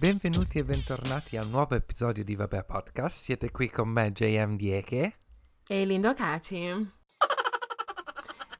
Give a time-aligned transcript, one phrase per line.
[0.00, 3.22] Benvenuti e bentornati a un nuovo episodio di Vabbè Podcast.
[3.22, 5.18] Siete qui con me, JM Dieke.
[5.66, 6.90] E Lindo Caci.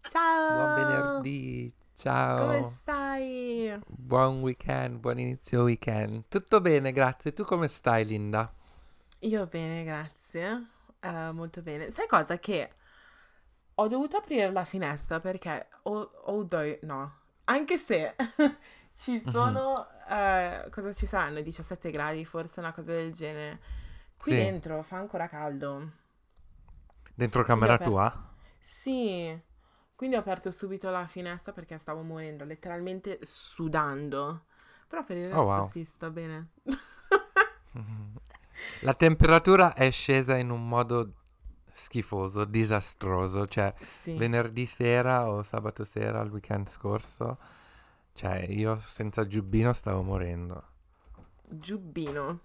[0.02, 0.52] Ciao!
[0.52, 2.46] Buon venerdì, ciao.
[2.46, 3.80] Come stai?
[3.86, 6.24] Buon weekend, buon inizio weekend.
[6.28, 7.32] Tutto bene, grazie.
[7.32, 8.52] Tu come stai, Linda?
[9.20, 10.66] Io bene, grazie.
[11.00, 11.90] Eh, molto bene.
[11.90, 12.38] Sai cosa?
[12.38, 12.70] Che
[13.76, 17.14] ho dovuto aprire la finestra perché ho, ho do- no,
[17.44, 18.14] anche se
[18.94, 19.72] ci sono,
[20.10, 21.40] eh, cosa ci saranno?
[21.42, 23.60] 17 gradi, forse una cosa del genere.
[24.18, 24.34] Qui Sì.
[24.34, 25.90] dentro fa ancora caldo.
[27.14, 27.78] Dentro camera aperto.
[27.78, 28.12] tua?
[28.64, 29.38] Sì,
[29.94, 34.46] quindi ho aperto subito la finestra perché stavo morendo, letteralmente sudando.
[34.88, 35.72] Però per il resto Oh, wow.
[35.72, 36.50] sì, sta bene.
[38.80, 41.14] La temperatura è scesa in un modo
[41.70, 43.46] schifoso, disastroso.
[43.46, 44.12] Cioè, Sì.
[44.12, 47.38] venerdì sera o sabato sera, il weekend scorso,
[48.20, 50.62] cioè, io senza giubbino stavo morendo.
[51.48, 52.40] Giubbino.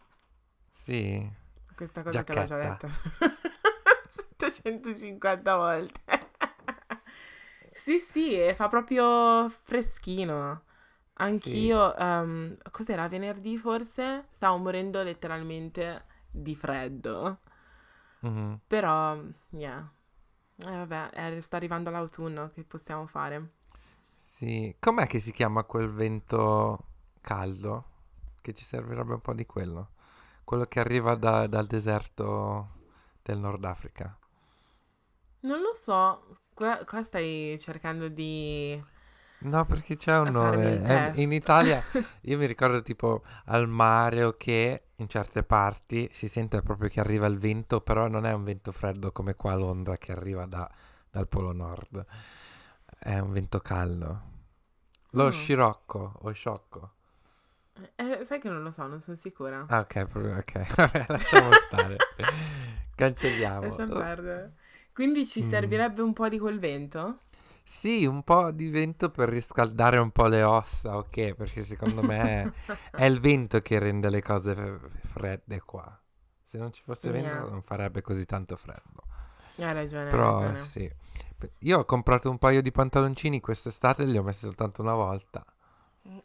[0.70, 1.30] Sì.
[1.76, 2.88] Questa cosa te l'ho già Giacchetta.
[2.88, 2.90] detta
[4.08, 6.02] 750 volte.
[7.74, 10.64] sì, sì, fa proprio freschino.
[11.16, 14.28] Anch'io, ehm, cos'era venerdì forse?
[14.32, 17.40] Stavo morendo letteralmente di freddo.
[18.22, 18.60] Mhm.
[18.68, 19.92] Però, yeah.
[20.66, 23.55] Eh, vabbè, eh, sta arrivando l'autunno, che possiamo fare?
[24.36, 26.88] Sì, com'è che si chiama quel vento
[27.22, 27.86] caldo?
[28.42, 29.92] Che ci servirebbe un po' di quello.
[30.44, 32.70] Quello che arriva da- dal deserto
[33.24, 34.18] del Nord Africa.
[35.42, 36.38] Non lo so.
[36.54, 38.82] Qua, qua stai cercando di
[39.38, 41.12] No, perché c'è un nome.
[41.16, 41.82] in Italia,
[42.22, 47.00] io mi ricordo tipo al mare o che in certe parti si sente proprio che
[47.00, 50.46] arriva il vento, però non è un vento freddo come qua a Londra che arriva
[50.46, 50.70] da-
[51.12, 52.06] dal Polo Nord.
[53.06, 54.22] È un vento caldo.
[55.12, 55.32] Lo Mm.
[55.32, 56.92] scirocco o sciocco.
[57.98, 59.70] Eh, sai che non lo so, non sono sicura.
[59.70, 60.54] Ah, ok, ok.
[60.76, 61.98] Vabbè, lasciamo stare.
[62.96, 63.66] Cancelliamo.
[63.66, 64.54] Lasciamo Oh, perdere.
[64.94, 65.44] Quindi ci Mm.
[65.44, 67.20] servirebbe un po' di quel vento?
[67.64, 71.34] Sì, un po' di vento per riscaldare un po' le ossa, ok?
[71.34, 72.52] Perché secondo me
[72.94, 76.00] è il vento che rende le cose f- fredde qua.
[76.44, 77.50] Se non ci fosse vento Yeah.
[77.50, 79.04] non farebbe così tanto freddo.
[79.58, 80.72] Hai ragione, hai Però ragione.
[80.72, 80.90] sì.
[81.60, 85.46] Io ho comprato un paio di pantaloncini quest'estate e li ho messi soltanto una volta.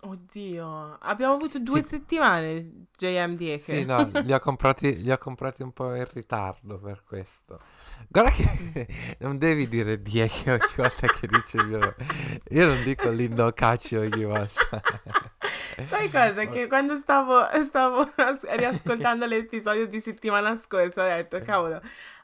[0.03, 1.89] Oddio, abbiamo avuto due Sì.
[1.89, 7.03] settimane JMD Sì, no, li ho comprati, li ho comprati un po' in ritardo per
[7.05, 7.61] questo.
[8.09, 8.89] Guarda che
[9.21, 11.95] non devi dire Diego ogni volta che mio nome.
[12.51, 14.83] Io non dico Lindo Cacci ogni volta.
[15.87, 16.47] Sai cosa?
[16.47, 21.81] Che quando stavo, stavo as- riascoltando l'episodio di settimana scorsa ho detto, cavolo,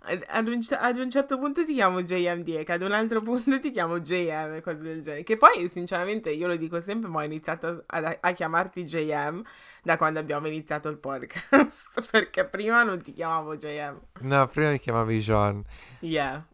[0.07, 4.01] ad un, ad un certo punto ti chiamo JMD, ad un altro punto ti chiamo
[4.01, 5.23] JM e cose del genere.
[5.23, 9.43] Che poi, sinceramente, io lo dico sempre, ma ho iniziato a, a chiamarti JM
[9.83, 14.01] da quando abbiamo iniziato il podcast, perché prima non ti chiamavo JM.
[14.21, 15.65] No, prima mi chiamavi John.
[16.01, 16.45] Yeah.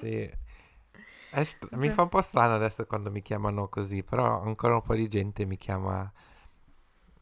[0.00, 0.30] Sì.
[1.34, 4.82] È str- mi fa un po' strano adesso quando mi chiamano così, però ancora un
[4.82, 6.12] po' di gente mi chiama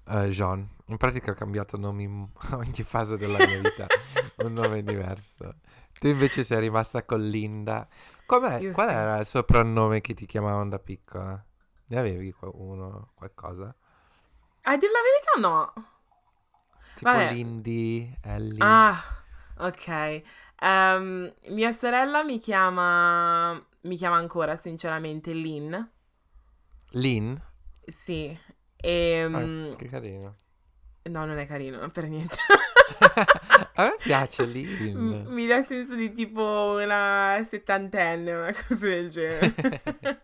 [0.08, 0.68] eh, John.
[0.86, 3.86] In pratica ho cambiato nomi in ogni fase della mia vita,
[4.44, 5.54] un nome diverso.
[6.00, 7.86] Tu invece sei rimasta con Linda.
[8.26, 8.72] Com'è?
[8.72, 11.44] Qual era il soprannome che ti chiamavano da piccola?
[11.86, 13.72] Ne avevi uno, qualcosa?
[14.62, 15.72] A dire la verità no.
[16.96, 17.32] Tipo Vabbè.
[17.32, 18.58] Lindy, Ellie.
[18.58, 19.00] Ah,
[19.58, 20.22] ok.
[20.60, 25.74] Ehm, mia sorella mi chiama, mi chiama ancora sinceramente Lynn.
[26.92, 27.34] Lynn?
[27.86, 28.36] Sì.
[28.82, 30.36] Ah, E, che carino.
[31.04, 32.36] no, non è carino, per niente.
[33.74, 34.96] A me piace Lynn.
[34.98, 39.54] M- mi dà senso di tipo una settantenne, una cosa del genere.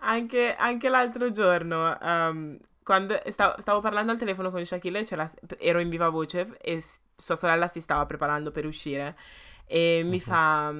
[0.00, 5.04] anche, anche l'altro giorno, ehm, quando stavo, stavo parlando al telefono con Shaquille,
[5.58, 6.82] ero in viva voce e
[7.16, 9.16] sua sorella si stava preparando per uscire
[9.66, 10.18] e mi Mhm.
[10.20, 10.74] fa,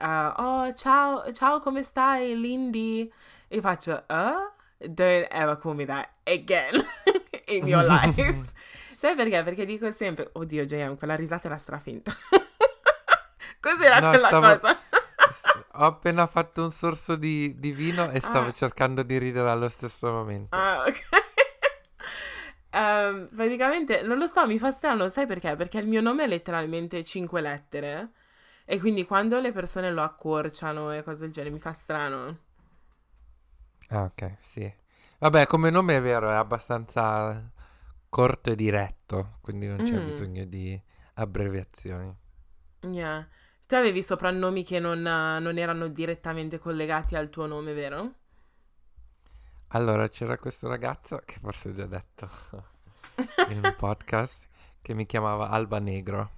[0.00, 3.10] eh, oh ciao, ciao come stai Lindy?
[3.48, 4.52] E io faccio, uh?
[4.88, 6.84] Don't ever call me that again
[7.48, 8.44] in your life.
[9.00, 9.42] Sai perché?
[9.42, 12.12] Perché dico sempre, oddio JM, quella risata era strafinta.
[13.60, 14.78] Cos'era No, quella stavo- cosa?
[15.78, 18.52] Ho appena fatto un sorso di, di vino e stavo Ah.
[18.52, 20.56] cercando di ridere allo stesso momento.
[20.56, 21.02] Ah, ok.
[22.70, 25.56] Ehm, praticamente, non lo so, mi fa strano, sai perché?
[25.56, 28.10] Perché il mio nome è letteralmente cinque lettere
[28.66, 32.38] e quindi quando le persone lo accorciano e cose del genere mi fa strano.
[33.90, 34.72] Ah, ok, sì.
[35.18, 37.50] Vabbè, come nome è vero, è abbastanza
[38.08, 40.04] corto e diretto, quindi non c'è Mm.
[40.04, 40.80] bisogno di
[41.14, 42.14] abbreviazioni.
[42.88, 43.28] Yeah.
[43.66, 48.14] Tu avevi soprannomi che non, non erano direttamente collegati al tuo nome, vero?
[49.68, 52.28] Allora, c'era questo ragazzo che forse ho già detto.
[53.48, 54.46] in un podcast
[54.82, 56.30] che mi chiamava Alba Negro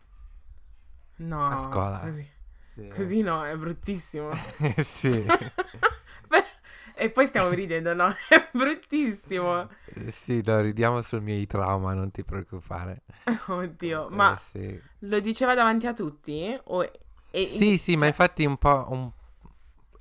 [1.18, 1.46] No.
[1.46, 1.98] a scuola.
[2.00, 2.28] Così,
[2.74, 2.88] Sì.
[2.88, 4.30] così no, è bruttissimo.
[4.82, 5.24] sì.
[6.94, 8.08] e poi stiamo ridendo, no?
[8.28, 9.68] È bruttissimo.
[10.08, 13.02] sì, lo ridiamo sul mio trauma, non ti preoccupare.
[13.46, 14.80] Oddio, Eh, ma sì.
[15.00, 16.58] lo diceva davanti a tutti?
[16.64, 16.82] O...
[17.30, 18.86] e- Sì, sì, ma cioè- infatti un po'...
[18.90, 19.10] un-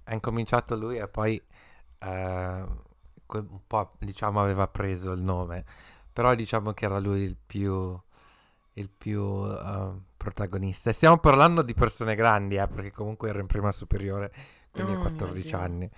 [0.05, 1.41] Ha incominciato lui e poi
[1.99, 5.65] que- un po', diciamo, aveva preso il nome.
[6.13, 7.99] Però diciamo che era lui il più...
[8.73, 9.91] il più eh,
[10.31, 10.89] protagonista.
[10.89, 14.31] E stiamo parlando di persone grandi, eh, perché comunque ero in prima superiore,
[14.71, 15.57] quindi Oh a mio 14 Dio.
[15.57, 15.89] anni.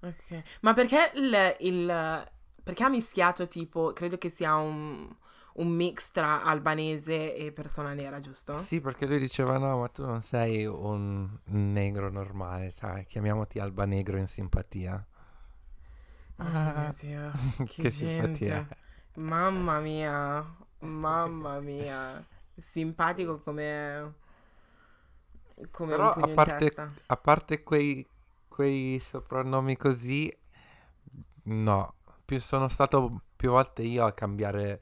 [0.00, 0.42] Ok.
[0.60, 2.30] Ma perché il, il-
[2.62, 3.92] Perché ha mischiato tipo...
[3.92, 5.08] Credo che sia un,
[5.54, 8.56] un mix tra albanese e persona nera, giusto?
[8.58, 13.84] Sì, perché lui diceva no, ma tu non sei un negro normale, cioè chiamiamoti Alba
[13.84, 15.04] Negro in simpatia.
[16.38, 17.30] Oh mio Dio,
[17.66, 18.66] che, che simpatia.
[19.14, 20.44] Mamma mia,
[20.80, 22.24] mamma mia.
[22.56, 24.24] Simpatico come...
[25.70, 26.74] Come Però a parte,
[27.06, 28.06] a parte quei,
[28.46, 30.30] quei soprannomi così,
[31.44, 31.94] no,
[32.26, 34.80] più sono stato più volte io a cambiare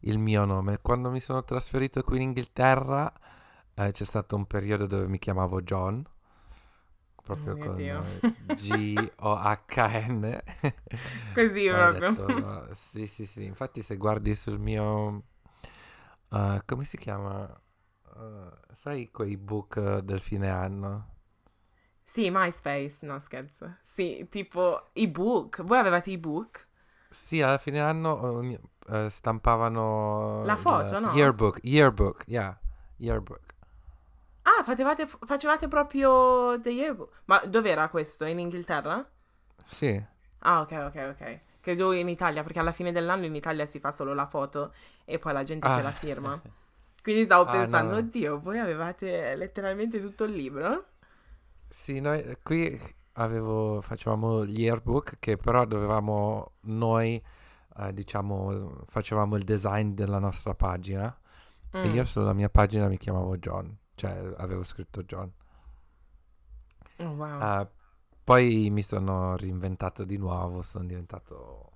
[0.00, 0.78] il mio nome.
[0.80, 3.12] Quando mi sono trasferito qui in Inghilterra
[3.74, 6.02] eh, c'è stato un periodo dove mi chiamavo John,
[7.22, 10.42] proprio Oh con eh, G-O-H-N.
[11.34, 12.14] Così proprio.
[12.14, 15.22] detto, sì, sì, sì, infatti se guardi sul mio...
[16.34, 17.48] eh, come si chiama?
[18.16, 21.12] Eh, sai quei book del fine anno?
[22.04, 23.76] Sì, MySpace, no scherzo.
[23.82, 25.62] Sì, tipo i book.
[25.62, 26.66] Voi avevate i book?
[27.08, 28.58] Sì, alla fine anno ogni-
[28.88, 31.16] eh, stampavano La foto, no?
[31.16, 32.56] Yearbook, yearbook, yeah,
[32.98, 33.54] yearbook.
[34.46, 37.22] Ah, facevate, facevate proprio The Yearbook.
[37.26, 38.24] Ma dov'era questo?
[38.24, 39.06] In Inghilterra?
[39.70, 40.02] Sì,
[40.42, 41.40] Ah, ok, ok, ok.
[41.64, 44.70] Credo in Italia, perché alla fine dell'anno in Italia si fa solo la foto
[45.06, 45.76] e poi la gente Ah.
[45.76, 46.38] te la firma.
[47.02, 47.98] Quindi stavo Ah, pensando, no.
[48.00, 50.84] oddio, voi avevate letteralmente tutto il libro?
[51.66, 52.78] Sì, noi qui
[53.14, 57.22] avevo, facevamo gli yearbook che però dovevamo noi,
[57.78, 61.16] eh, diciamo, facevamo il design della nostra pagina
[61.70, 61.94] e Mm.
[61.94, 65.32] io sulla mia pagina mi chiamavo John, cioè avevo scritto John.
[67.00, 67.40] Oh, wow.
[67.40, 67.68] Ah,
[68.24, 71.72] poi mi sono reinventato di nuovo, sono diventato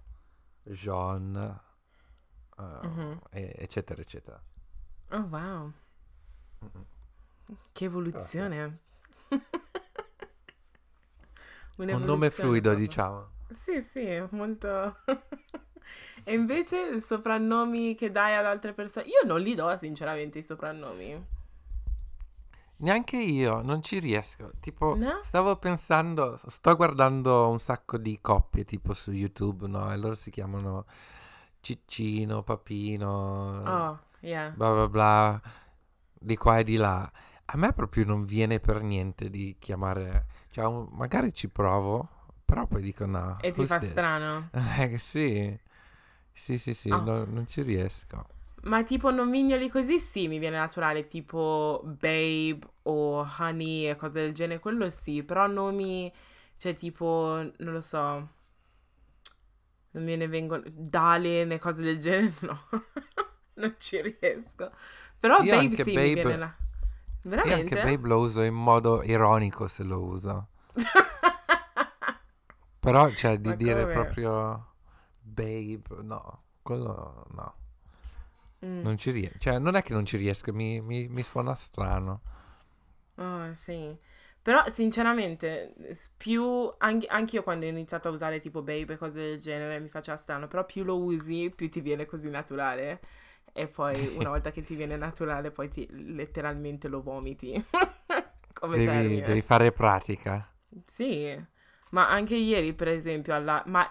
[0.65, 1.61] John,
[2.59, 3.21] eh, Mhm.
[3.31, 4.41] e- eccetera, eccetera.
[5.11, 5.73] Oh, wow.
[6.65, 6.85] Mm-mm.
[7.73, 8.79] Che evoluzione.
[11.77, 12.87] Un nome fluido, proprio.
[12.87, 13.29] diciamo.
[13.53, 14.97] Sì, sì, molto...
[16.25, 19.07] e invece soprannomi che dai ad altre persone...
[19.07, 21.37] Io non li do, sinceramente, i soprannomi.
[22.81, 24.53] Neanche io, non ci riesco.
[24.61, 25.21] Tipo, No?
[25.23, 29.93] stavo pensando, sto guardando un sacco di coppie tipo su YouTube, no?
[29.93, 30.85] E loro si chiamano
[31.61, 34.51] Ciccino, Papino, Oh, yeah.
[34.51, 35.43] bla bla bla,
[36.13, 37.11] di qua e di là.
[37.47, 42.09] A me proprio non viene per niente di chiamare, cioè un- magari ci provo,
[42.45, 43.39] però poi dico no.
[43.41, 43.91] E ti fa this?
[43.91, 44.51] strano.
[44.79, 45.59] Eh, sì,
[46.33, 46.99] sì, sì, sì, Ah.
[46.99, 48.25] no- non ci riesco.
[48.69, 54.33] Ma tipo nomignoli così sì, mi viene naturale, tipo Babe o Honey e cose del
[54.33, 56.13] genere, quello sì, però nomi,
[56.57, 58.29] cioè tipo, non lo so,
[59.93, 62.61] non me ne vengono, Dalen e cose del genere, no,
[63.55, 64.71] non ci riesco.
[65.19, 66.55] Però Io Babe sì, mi Babe- viene la...
[67.23, 67.55] Veramente?
[67.55, 70.49] anche Babe lo uso in modo ironico se lo uso.
[72.81, 73.87] Però, cioè, di Ma dire come?
[73.87, 74.67] proprio
[75.21, 77.55] babe, no, quello no,
[78.63, 78.85] Mm.
[78.85, 79.39] non ci riesco.
[79.39, 82.23] Cioè, non è che non ci riesco, mi, mi, mi suona strano.
[83.17, 83.97] Oh, sì.
[84.41, 85.75] Però sinceramente,
[86.17, 89.89] più anche anch'io quando ho iniziato a usare tipo babe e cose del genere mi
[89.89, 93.01] faceva strano, però più lo usi, più ti viene così naturale.
[93.53, 97.53] E poi una volta che ti viene naturale, poi ti letteralmente lo vomiti.
[98.55, 99.23] Come Devi, termine.
[99.23, 100.49] devi fare pratica.
[100.85, 101.35] Sì,
[101.91, 103.63] ma anche ieri, per esempio, alla...
[103.67, 103.87] ma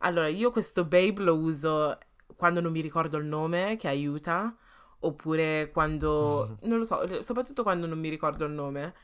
[0.00, 1.98] allora io questo babe lo uso
[2.36, 4.54] quando non mi ricordo il nome, che aiuta,
[5.00, 8.94] oppure quando, non lo so, soprattutto quando non mi ricordo il nome.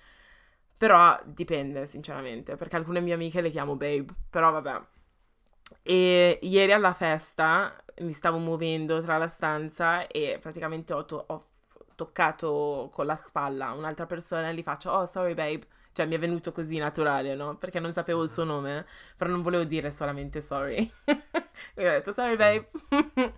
[0.78, 4.80] Però dipende, sinceramente, perché alcune mie amiche le chiamo babe, però vabbè.
[5.82, 11.46] E ieri alla festa mi stavo muovendo tra la stanza e praticamente ho, to- ho
[11.94, 15.66] toccato con la spalla un'altra persona e gli faccio, oh, sorry babe.
[15.92, 17.56] Cioè mi è venuto così naturale, no?
[17.56, 20.90] Perché non sapevo il suo nome, però non volevo dire solamente sorry.
[21.04, 22.70] e ho detto, sorry babe.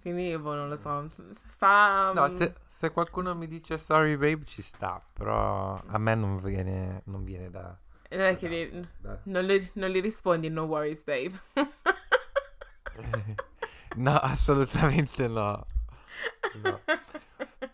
[0.00, 1.08] Quindi, boh, non lo so.
[1.56, 2.12] Fa...
[2.12, 7.02] No, se, se qualcuno mi dice sorry babe ci sta, però a me non viene,
[7.04, 7.74] non viene da...
[8.10, 8.88] Non è che li-
[9.24, 11.40] non, li, non li rispondi, no worries babe.
[13.96, 15.66] No, assolutamente no.
[16.62, 16.80] no.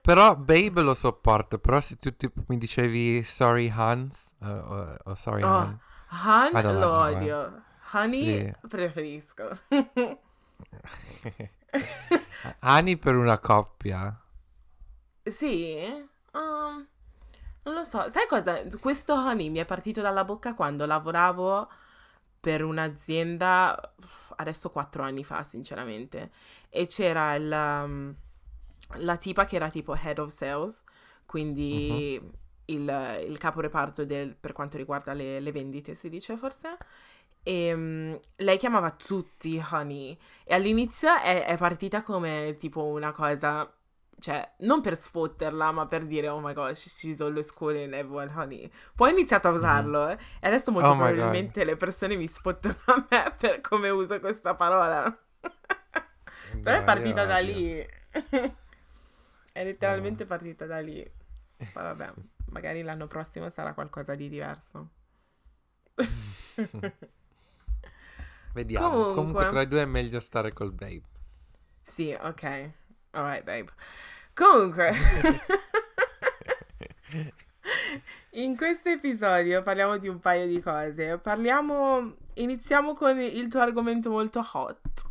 [0.02, 5.14] Però Babe lo sopporto, però se tu tipo, mi dicevi Sorry Hans uh, o, o
[5.14, 5.78] Sorry Oh,
[6.08, 7.14] Han, Han lo eh.
[7.14, 7.62] odio.
[7.92, 8.54] Honey Sì.
[8.68, 9.58] preferisco.
[12.60, 14.16] Ani per una coppia.
[15.24, 15.76] Sì?
[16.32, 16.86] Um,
[17.64, 18.10] non lo so.
[18.10, 18.62] Sai cosa?
[18.78, 21.68] Questo honey mi è partito dalla bocca quando lavoravo
[22.40, 23.94] per un'azienda,
[24.36, 26.30] adesso quattro anni fa, sinceramente.
[26.70, 28.14] E c'era il, um,
[28.98, 30.82] la tipa che era tipo head of sales,
[31.26, 32.20] quindi
[32.66, 36.76] il, il caporeparto del- per quanto riguarda le, le vendite, si dice forse.
[37.42, 40.16] E mm, lei chiamava tutti honey.
[40.44, 43.72] E all'inizio è, è partita come tipo una cosa
[44.18, 48.70] cioè, non per sfotterla, ma per dire, oh my gosh, she's always calling everyone honey.
[48.94, 51.52] Poi ho iniziato a usarlo, eh, e adesso molto Oh my God.
[51.52, 55.18] probabilmente le persone mi spottano a me per come uso questa parola.
[56.62, 57.86] Però è partita io da lì.
[59.52, 61.02] è letteralmente partita da lì.
[61.56, 62.12] Poi vabbè,
[62.50, 64.90] magari l'anno prossimo sarà qualcosa di diverso.
[68.52, 68.88] Vediamo.
[68.88, 69.14] Comunque.
[69.14, 69.48] Comunque.
[69.48, 71.02] tra i due è meglio stare col Babe.
[71.82, 72.70] Sì, ok.
[73.10, 73.72] Alright, babe.
[74.32, 74.92] Comunque,
[78.30, 81.18] in questo episodio parliamo di un paio di cose.
[81.18, 85.10] Parliamo, iniziamo con il tuo argomento molto hot.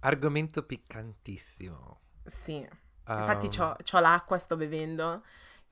[0.00, 2.00] Argomento piccantissimo.
[2.24, 2.66] Sì,
[3.06, 5.22] Um, c'ho, c'ho l'acqua, sto bevendo,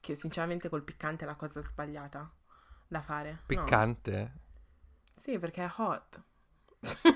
[0.00, 2.30] che sinceramente col piccante è la cosa sbagliata
[2.88, 3.40] da fare.
[3.48, 3.76] No?
[3.76, 4.32] Piccante?
[5.14, 6.20] Sì, perché è hot.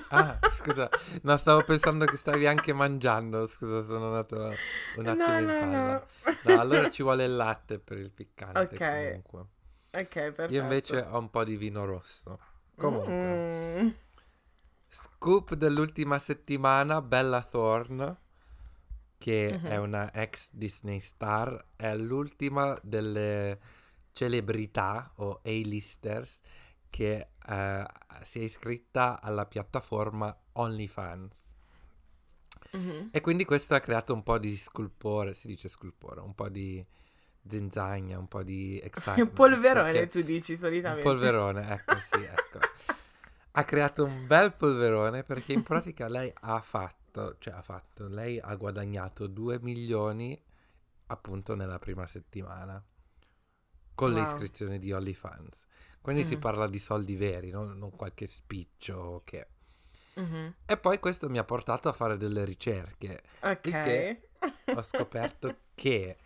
[0.09, 0.89] Ah, scusa.
[1.23, 3.45] No, stavo pensando che stavi anche mangiando.
[3.47, 4.61] Scusa, sono andato
[4.93, 5.99] un attimo No, in no, palla.
[5.99, 6.07] no.
[6.41, 9.45] No, allora ci vuole il latte per il piccante Ok, comunque.
[9.93, 10.53] Ok, perfetto.
[10.53, 12.39] Io invece ho un po' di vino rosso.
[12.75, 13.43] Comunque,
[13.79, 13.93] Mm.
[14.89, 18.17] scoop dell'ultima settimana, Bella Thorne,
[19.25, 19.65] che Mhm.
[19.65, 23.59] è una ex Disney star, è l'ultima delle
[24.11, 26.41] celebrità o A-listers
[26.91, 27.85] che eh,
[28.21, 31.37] si è iscritta alla piattaforma OnlyFans.
[32.73, 33.09] Mhm.
[33.11, 36.85] E quindi questo ha creato un po' di sculpore, si dice sculpore, un po' di
[37.47, 39.31] zinzagna, un po' di excitement.
[39.33, 41.01] Polverone, perché- tu dici Un solitamente.
[41.01, 42.59] polverone, ecco sì, ecco.
[43.57, 47.04] Ha creato un bel polverone perché in pratica lei ha fatto,
[47.39, 50.39] cioè ha fatto, lei ha guadagnato 2 milioni
[51.07, 52.83] appunto nella prima settimana
[53.93, 54.27] con le Wow.
[54.31, 55.65] iscrizioni di OnlyFans.
[56.01, 56.41] Quindi si Mhm.
[56.41, 59.47] parla di soldi veri, non, non qualche spiccio che...
[60.15, 60.53] Mhm.
[60.65, 63.21] E poi questo mi ha portato a fare delle ricerche.
[63.41, 64.17] Ok.
[64.75, 66.17] ho scoperto che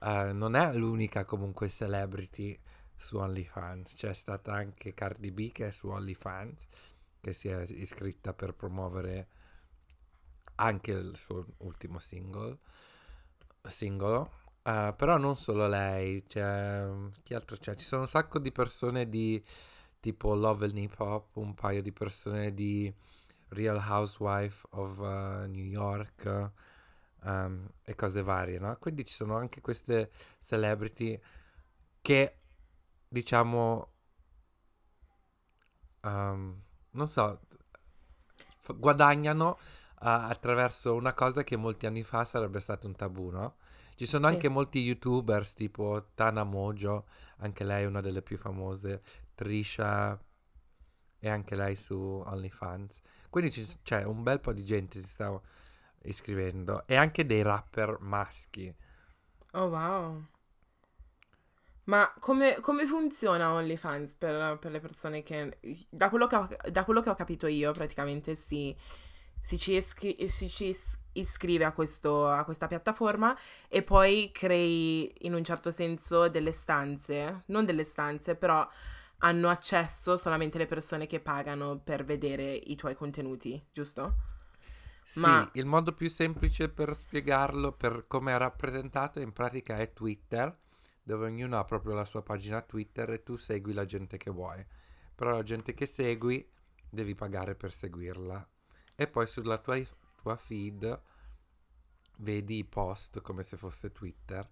[0.00, 2.58] eh, non è l'unica comunque celebrity
[2.94, 3.94] su OnlyFans.
[3.94, 6.66] C'è stata anche Cardi B che è su OnlyFans,
[7.20, 9.28] che si è iscritta per promuovere
[10.56, 12.58] anche il suo ultimo single,
[13.62, 14.30] singolo.
[14.62, 16.84] Eh, però non solo lei, c'è,
[17.22, 17.74] chi altro c'è?
[17.74, 19.42] Ci sono un sacco di persone di
[20.00, 22.92] tipo Love and Hip Hop, un paio di persone di
[23.48, 26.50] Real Housewife of uh, New York
[27.22, 28.76] um, e cose varie, no?
[28.78, 30.10] Quindi ci sono anche queste
[30.44, 31.20] celebrity
[32.00, 32.38] che,
[33.08, 33.92] diciamo,
[36.02, 36.60] um,
[36.90, 37.40] non so,
[38.74, 39.58] guadagnano
[40.06, 43.56] uh, attraverso una cosa che molti anni fa sarebbe stato un tabù, no?
[43.96, 44.34] Ci sono Sì.
[44.34, 47.06] anche molti youtubers tipo Tana Mojo,
[47.38, 49.02] anche lei è una delle più famose,
[49.34, 50.18] Trisha
[51.18, 51.94] e anche lei su
[52.24, 53.00] OnlyFans.
[53.30, 53.50] Quindi
[53.82, 55.40] c'è un bel po' di gente si sta
[56.02, 58.74] iscrivendo e anche dei rapper maschi.
[59.52, 60.24] Oh wow.
[61.84, 65.58] Ma come, come funziona OnlyFans per, per le persone che...
[65.88, 68.76] Da quello che ho, da quello che ho capito io, praticamente si,
[69.46, 73.36] si ci, iscri- si ci is- iscrive a, questo, a questa piattaforma
[73.68, 78.68] e poi crei in un certo senso delle stanze, non delle stanze, però
[79.18, 84.16] hanno accesso solamente le persone che pagano per vedere i tuoi contenuti, giusto?
[85.02, 89.92] Sì, Ma- il modo più semplice per spiegarlo, per come è rappresentato in pratica è
[89.92, 90.54] Twitter,
[91.02, 94.64] dove ognuno ha proprio la sua pagina Twitter e tu segui la gente che vuoi.
[95.14, 96.46] Però la gente che segui
[96.90, 98.46] devi pagare per seguirla.
[98.96, 99.78] E poi sulla tua,
[100.16, 101.02] tua feed
[102.18, 104.48] vedi i post come se fosse Twitter,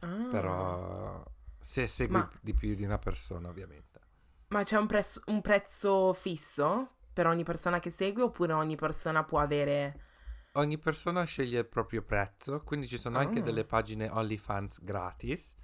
[0.00, 0.28] Ah.
[0.30, 1.24] però
[1.60, 4.00] se segui Ma- di più di una persona ovviamente.
[4.48, 9.22] Ma c'è un, prezzo- un prezzo fisso per ogni persona che segue oppure ogni persona
[9.24, 10.00] può avere...
[10.56, 13.42] Ogni persona sceglie il proprio prezzo, quindi ci sono anche Ah.
[13.42, 15.54] delle pagine OnlyFans gratis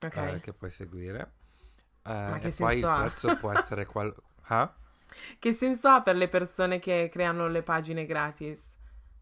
[0.00, 0.16] Ok.
[0.16, 1.34] eh, che puoi seguire.
[2.02, 3.00] Eh, che e poi il ha?
[3.00, 4.14] prezzo può essere qual...
[4.48, 4.72] Ah?
[5.38, 8.72] Che senso ha per le persone che creano le pagine gratis?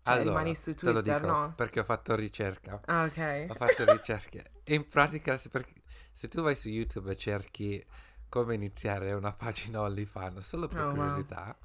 [0.02, 1.54] Cioè, Allora, rimani su Twitter, dico no?
[1.54, 2.80] perché ho fatto ricerca.
[2.86, 3.04] Ah,
[3.46, 3.56] Ho ok.
[3.56, 4.50] fatto ricerche.
[4.64, 5.82] E in pratica, se, perché-
[6.12, 7.84] se tu vai su YouTube e cerchi
[8.28, 10.94] come iniziare una pagina OnlyFans, solo per Oh, wow.
[10.94, 11.56] curiosità,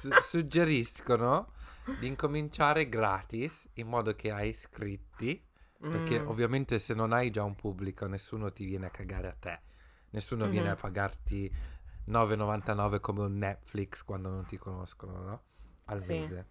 [0.00, 1.52] su- suggeriscono
[1.92, 5.42] di incominciare gratis, in modo che hai iscritti,
[5.88, 9.36] perché Mm, ovviamente se non hai già un pubblico, nessuno ti viene a cagare a
[9.38, 9.60] te.
[10.10, 11.52] Nessuno viene a pagarti
[12.08, 15.42] 9,99 come un Netflix quando non ti conoscono, no?
[15.86, 16.32] Al Sì.
[16.32, 16.46] mese.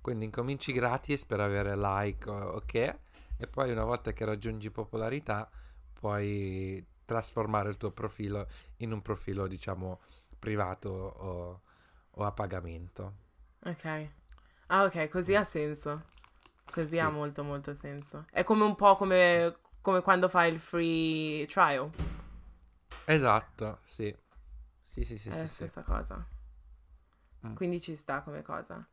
[0.00, 5.48] Quindi incominci gratis per avere like ok, e poi una volta che raggiungi popolarità
[5.92, 8.48] puoi trasformare il tuo profilo
[8.78, 10.00] in un profilo, diciamo,
[10.38, 11.62] privato o,
[12.10, 13.14] o a pagamento.
[13.64, 13.84] Ok.
[14.68, 16.02] Ah, ok, così ha senso.
[16.72, 17.10] Così ha Sì.
[17.10, 18.26] molto, molto senso.
[18.30, 21.90] È come un po' come, come quando fai il free trial.
[23.04, 24.12] Esatto, sì.
[24.92, 25.64] Sì, sì, sì, È sì, la sì.
[25.64, 26.24] stessa cosa.
[27.44, 27.54] Mm.
[27.54, 28.86] Quindi ci sta come cosa.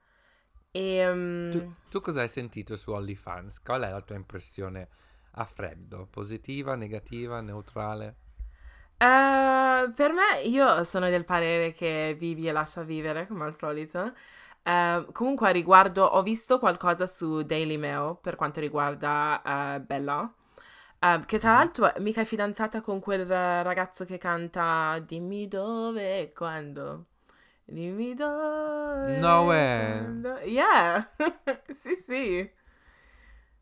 [0.71, 1.05] E...
[1.51, 3.61] Tu, tu cosa hai sentito su OnlyFans?
[3.61, 4.87] Qual è la tua impressione
[5.31, 6.07] a freddo?
[6.09, 8.15] Positiva, negativa, neutrale?
[9.01, 14.13] Eh, per me, io sono del parere che vivi e lascia vivere, come al solito.
[14.63, 20.31] Eh, comunque, a riguardo, ho visto qualcosa su Daily Mail per quanto riguarda eh, Bella,
[20.99, 26.33] eh, che tra l'altro mica è fidanzata con quel ragazzo che canta Dimmi dove e
[26.33, 27.05] quando.
[27.65, 30.01] Dimmi dove No way.
[30.01, 30.37] quando.
[30.39, 31.09] Yeah,
[31.73, 32.51] sì, sì.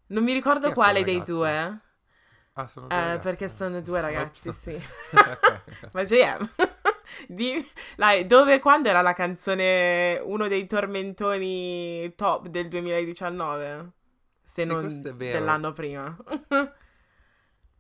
[0.08, 1.80] Non mi ricordo quale dei due.
[2.54, 3.20] Ah, sono due Eh, ragazze.
[3.20, 4.54] perché sono due ragazzi, Ops.
[4.54, 4.82] sì.
[5.92, 6.50] Ma JM,
[7.28, 7.66] di,
[8.26, 13.92] dove e quando era la canzone uno dei tormentoni top del 2019?
[14.46, 14.88] Se Sì, non
[15.30, 16.16] dell'anno prima.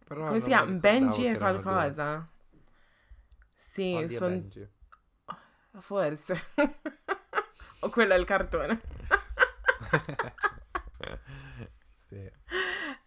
[0.07, 0.71] Però Come si chiama?
[0.71, 1.37] Benji due.
[1.37, 2.27] qualcosa?
[3.55, 4.67] Sì, Holly e son- Benji.
[5.79, 6.35] forse.
[7.81, 8.81] o quello è il cartone.
[12.07, 12.29] sì,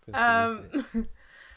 [0.05, 0.71] penso di Ehm, sì.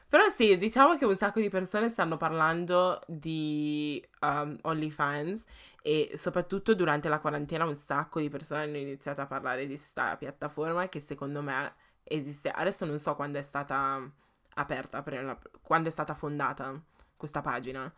[0.09, 5.43] Però sì, diciamo che un sacco di persone stanno parlando di um, OnlyFans
[5.81, 10.15] e soprattutto durante la quarantena un sacco di persone hanno iniziato a parlare di questa
[10.17, 12.51] piattaforma che secondo me esiste.
[12.51, 14.07] Adesso non so quando è stata
[14.55, 16.79] aperta, per la- quando è stata fondata
[17.17, 17.91] questa pagina.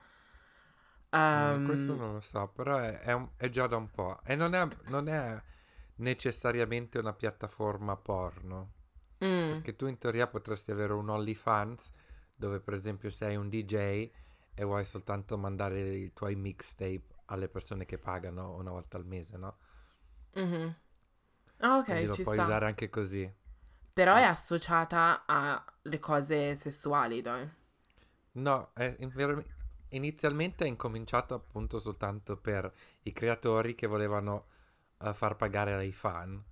[1.33, 4.21] Mm, Ehm, Questo non lo so, però è, è un- è già da un po'.
[4.23, 5.41] E non è, non è
[5.97, 8.73] necessariamente una piattaforma porno.
[9.21, 11.91] mm, Perché tu in teoria potresti avere un OnlyFans
[12.35, 14.11] dove per esempio sei un DJ
[14.55, 19.37] e vuoi soltanto mandare i tuoi mixtape alle persone che pagano una volta al mese,
[19.37, 19.57] no?
[20.35, 20.75] mhm.
[21.61, 22.39] Ah, ok, Quindi lo puoi sta.
[22.39, 23.31] usare anche così.
[23.95, 27.49] Però è associata alle cose sessuali, dai.
[28.33, 29.45] No, è in ver-
[29.91, 32.69] inizialmente è incominciato appunto soltanto per
[33.03, 34.47] i creatori che volevano
[34.99, 36.43] eh, far pagare ai fan.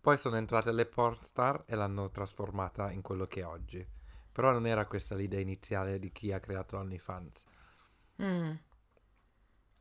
[0.00, 3.86] Poi sono entrate le pornstar e l'hanno trasformata in quello che è oggi.
[4.32, 7.44] Però non era questa l'idea iniziale di chi ha creato OnlyFans.
[8.22, 8.54] Mm.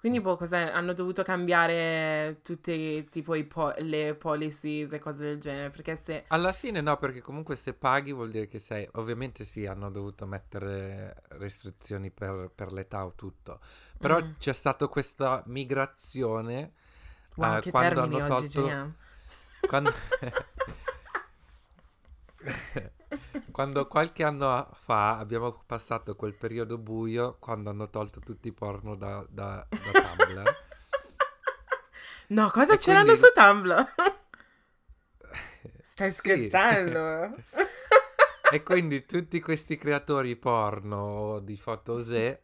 [0.06, 0.70] Quindi, boh, cos'è?
[0.72, 6.26] Hanno dovuto cambiare tutte, tipo, po- le policies e cose del genere, perché se...
[6.28, 8.88] Alla fine no, perché comunque se paghi vuol dire che sei...
[8.94, 13.60] Ovviamente sì, hanno dovuto mettere restrizioni per, per l'età o tutto.
[13.98, 14.34] Però Mm.
[14.38, 16.74] c'è stata questa migrazione
[17.38, 18.70] Wow, eh, che quando termini hanno oggi, tolto...
[18.70, 18.94] JM.
[19.68, 19.92] Quando...
[23.52, 28.96] quando qualche anno fa abbiamo passato quel periodo buio quando hanno tolto tutti i porno
[28.96, 30.64] da, da, da Tumblr.
[32.28, 33.94] No, cosa E c'erano quindi- su Tumblr?
[35.84, 36.16] Stai Sì.
[36.18, 37.36] scherzando?
[38.52, 42.44] E quindi tutti questi creatori porno di fotose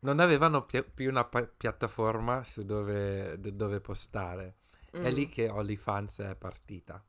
[0.00, 4.56] non avevano pi- più una pa- piattaforma su dove, d- dove postare.
[4.90, 7.02] È Mm, lì che OnlyFans è partita.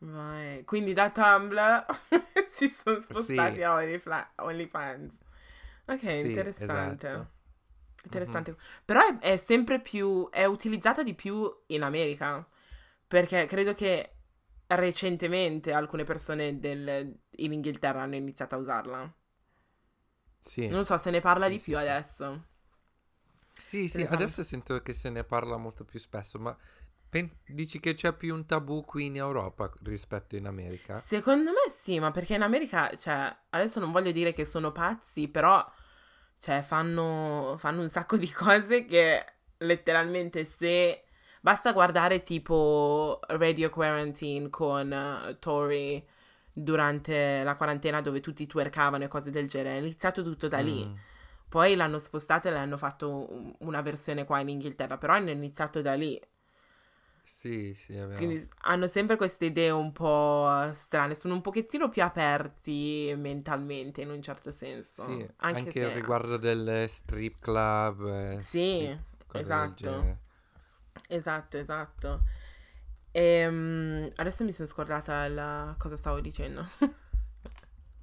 [0.00, 0.64] Vai.
[0.64, 1.86] Quindi da Tumblr
[2.52, 3.62] si sono spostati Sì.
[3.62, 5.18] a Onlyfla- OnlyFans.
[5.86, 6.58] Ok, Sì, interessante.
[6.58, 7.30] esatto.
[8.04, 8.56] Interessante.
[8.84, 12.46] Però è, è sempre più, è utilizzata di più in America,
[13.06, 14.14] perché credo che
[14.68, 19.14] recentemente alcune persone del- in Inghilterra hanno iniziato a usarla.
[20.40, 20.74] Sì.
[20.74, 22.44] Non so se ne parla Sì, di più adesso.
[23.56, 26.56] Sì, Se sì, adesso sento che se ne parla molto più spesso, ma
[27.10, 31.06] pen- dici che c'è più un tabù qui in Europa rispetto in America?
[31.06, 35.28] Secondo me sì, ma perché in America, cioè, adesso non voglio dire che sono pazzi,
[35.28, 35.64] però,
[36.38, 39.24] cioè, fanno, fanno un sacco di cose che
[39.58, 41.04] letteralmente se...
[41.42, 46.06] Basta guardare tipo Radio Quarantine con eh, Tori
[46.52, 49.76] durante la quarantena dove tutti twerkavano e cose del genere.
[49.76, 50.84] È iniziato tutto da lì.
[50.86, 50.94] Mm,
[51.48, 55.94] Poi l'hanno spostato e l'hanno fatto una versione qua in Inghilterra, però hanno iniziato da
[55.94, 56.20] lì.
[57.30, 58.16] Sì, sì, è vero.
[58.16, 64.10] Quindi hanno sempre queste idee un po' strane, sono un pochettino più aperti mentalmente in
[64.10, 65.02] un certo senso.
[65.04, 65.92] Sì, anche, anche se...
[65.94, 68.06] riguardo del strip club.
[68.08, 68.98] eh, Sì, strip,
[69.32, 69.76] esatto.
[69.76, 70.18] genere.
[71.08, 72.22] Esatto, esatto.
[73.12, 75.74] Ehm, adesso mi sono scordata la...
[75.78, 76.68] cosa stavo dicendo.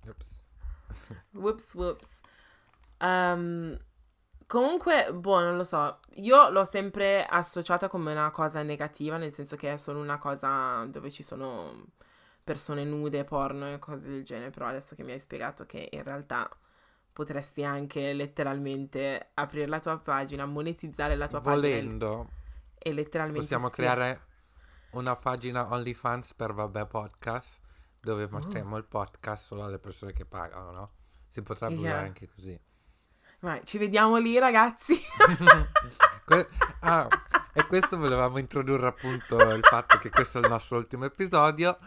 [0.09, 0.41] Ops.
[1.33, 2.19] Whoops, whoops.
[2.99, 3.77] Ehm,
[4.47, 5.99] comunque, boh, non lo so.
[6.15, 10.85] Io l'ho sempre associata come una cosa negativa, nel senso che è solo una cosa
[10.85, 11.85] dove ci sono
[12.43, 14.49] persone nude, porno e cose del genere.
[14.49, 16.49] Però adesso che mi hai spiegato che in realtà
[17.11, 22.29] potresti anche letteralmente aprire la tua pagina, monetizzare la tua pagina Volendo,
[22.77, 24.21] e letteralmente possiamo scrivere- creare
[24.91, 27.59] una pagina OnlyFans per Vabbè Podcast
[27.99, 30.91] dove mettiamo il podcast solo alle persone che pagano, no?
[31.27, 31.81] Si potrebbe Yeah.
[31.83, 32.57] usare anche così.
[33.39, 34.99] Vai, ci vediamo lì, ragazzi.
[36.81, 37.07] Ah,
[37.53, 41.77] e questo volevamo introdurre appunto il fatto che questo è il nostro ultimo episodio.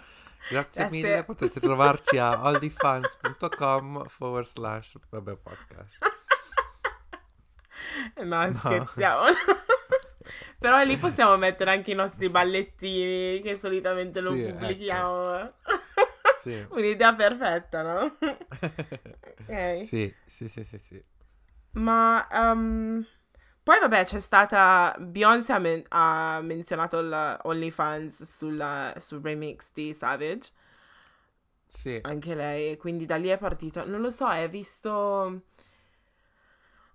[0.48, 0.88] Grazie Grazie.
[0.88, 5.98] mille, potete trovarci a onlyfans.com forward slash vabbè podcast.
[8.22, 9.24] No, scherziamo.
[10.58, 14.52] Però lì possiamo mettere anche i nostri ballettini che solitamente non Sì, ecco.
[14.52, 15.52] pubblichiamo.
[16.38, 16.66] Sì.
[16.70, 18.16] Un'idea perfetta, no?
[19.48, 19.84] Ok.
[19.84, 21.02] sì, sì, sì, sì, sì.
[21.72, 23.04] Ma ehm,
[23.62, 29.94] poi vabbè c'è stata Beyoncé ha, men- ha menzionato il OnlyFans sulla- sul remix di
[29.94, 30.50] Savage,
[31.68, 33.86] Sì, anche lei, e quindi da lì è partito.
[33.86, 35.42] Non lo so, è visto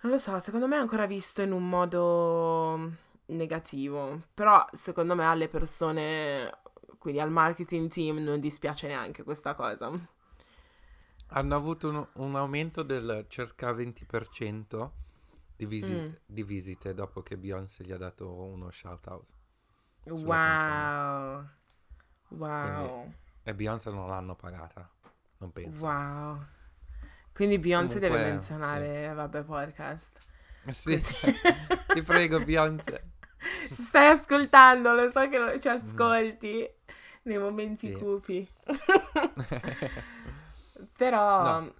[0.01, 2.91] non lo so, secondo me è ancora visto in un modo
[3.27, 6.59] negativo, però secondo me alle persone,
[6.99, 9.91] quindi al marketing team non dispiace neanche questa cosa.
[11.27, 14.91] Hanno avuto un, un aumento del circa 20%
[15.55, 16.07] di, visi- Mm.
[16.25, 19.33] di visite dopo che Beyoncé gli ha dato uno shout out.
[20.07, 21.47] Wow.
[22.29, 23.13] Wow.
[23.43, 24.89] E Beyoncé non l'hanno pagata,
[25.37, 25.85] non penso.
[25.85, 26.45] Wow.
[27.33, 30.19] Quindi Beyoncé deve menzionare, vabbè, podcast.
[30.65, 30.99] Eh Sì,
[31.93, 33.11] ti prego Beyoncé.
[33.71, 36.67] Stai ascoltando, lo so che non ci ascolti
[37.23, 37.93] nei momenti Mm.
[37.93, 37.99] Sì.
[37.99, 38.49] cupi.
[40.97, 41.61] Però...
[41.61, 41.73] No.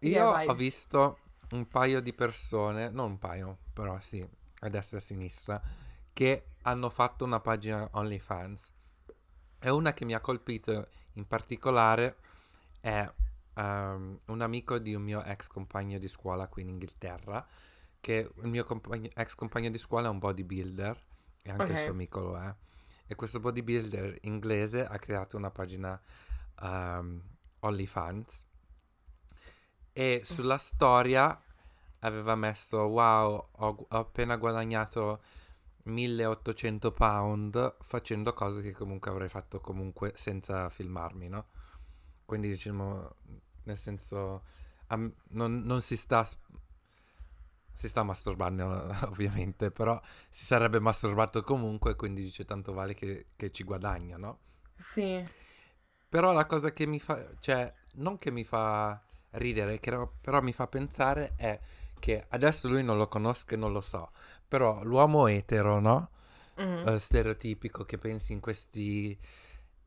[0.00, 0.46] Yeah, Io vai.
[0.46, 1.18] ho visto
[1.50, 4.26] un paio di persone, non un paio, però sì,
[4.60, 5.62] a destra e a sinistra,
[6.12, 8.72] che hanno fatto una pagina OnlyFans.
[9.58, 12.16] E una che mi ha colpito in particolare
[12.80, 13.10] è
[13.54, 17.46] ehm, un amico di un mio ex compagno di scuola qui in Inghilterra,
[18.00, 21.06] che il mio compagno- ex compagno di scuola è un bodybuilder
[21.42, 21.78] e anche il Ok.
[21.78, 22.54] suo amico lo è.
[23.06, 26.00] E questo bodybuilder inglese ha creato una pagina
[26.62, 27.22] ehm,
[27.60, 28.46] OnlyFans.
[29.92, 31.40] E sulla storia
[32.00, 35.22] aveva messo wow ho, ho appena guadagnato
[35.84, 41.46] 1800 pound facendo cose che comunque avrei fatto comunque senza filmarmi no?
[42.24, 43.14] Quindi diciamo
[43.64, 44.42] nel senso
[44.88, 46.26] am- non, non si sta
[47.72, 48.64] si sta masturbando
[49.08, 54.38] ovviamente però si sarebbe masturbato comunque quindi dice tanto vale che, che ci guadagna no?
[54.78, 55.26] Sì.
[56.14, 60.52] Però la cosa che mi fa, cioè, non che mi fa ridere, che però mi
[60.52, 61.58] fa pensare è
[61.98, 64.12] che adesso lui non lo conosco e non lo so,
[64.46, 66.10] però l'uomo etero, no?
[66.56, 66.86] Mhm.
[66.86, 69.18] Eh, stereotipico che pensi in questi,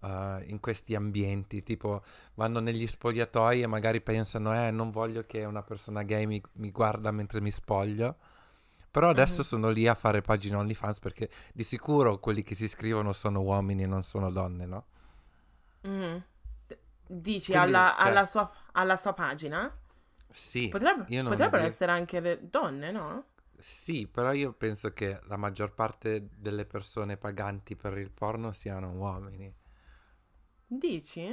[0.02, 5.46] eh, in questi ambienti, tipo vanno negli spogliatoi e magari pensano, eh, non voglio che
[5.46, 8.18] una persona gay mi, mi guarda mentre mi spoglio.
[8.92, 9.48] Però adesso Mhm.
[9.48, 13.84] sono lì a fare pagine OnlyFans perché di sicuro quelli che si iscrivono sono uomini
[13.84, 14.86] e non sono donne, no?
[16.68, 16.78] D-
[17.10, 19.76] Dici Quindi, alla, cioè- alla sua, alla sua pagina?
[20.30, 20.68] Sì.
[20.68, 23.26] Potrebbe- potrebbero ries- essere anche le donne, no?
[23.58, 28.92] Sì, però io penso che la maggior parte delle persone paganti per il porno siano
[28.92, 29.52] uomini.
[30.68, 31.28] Dici?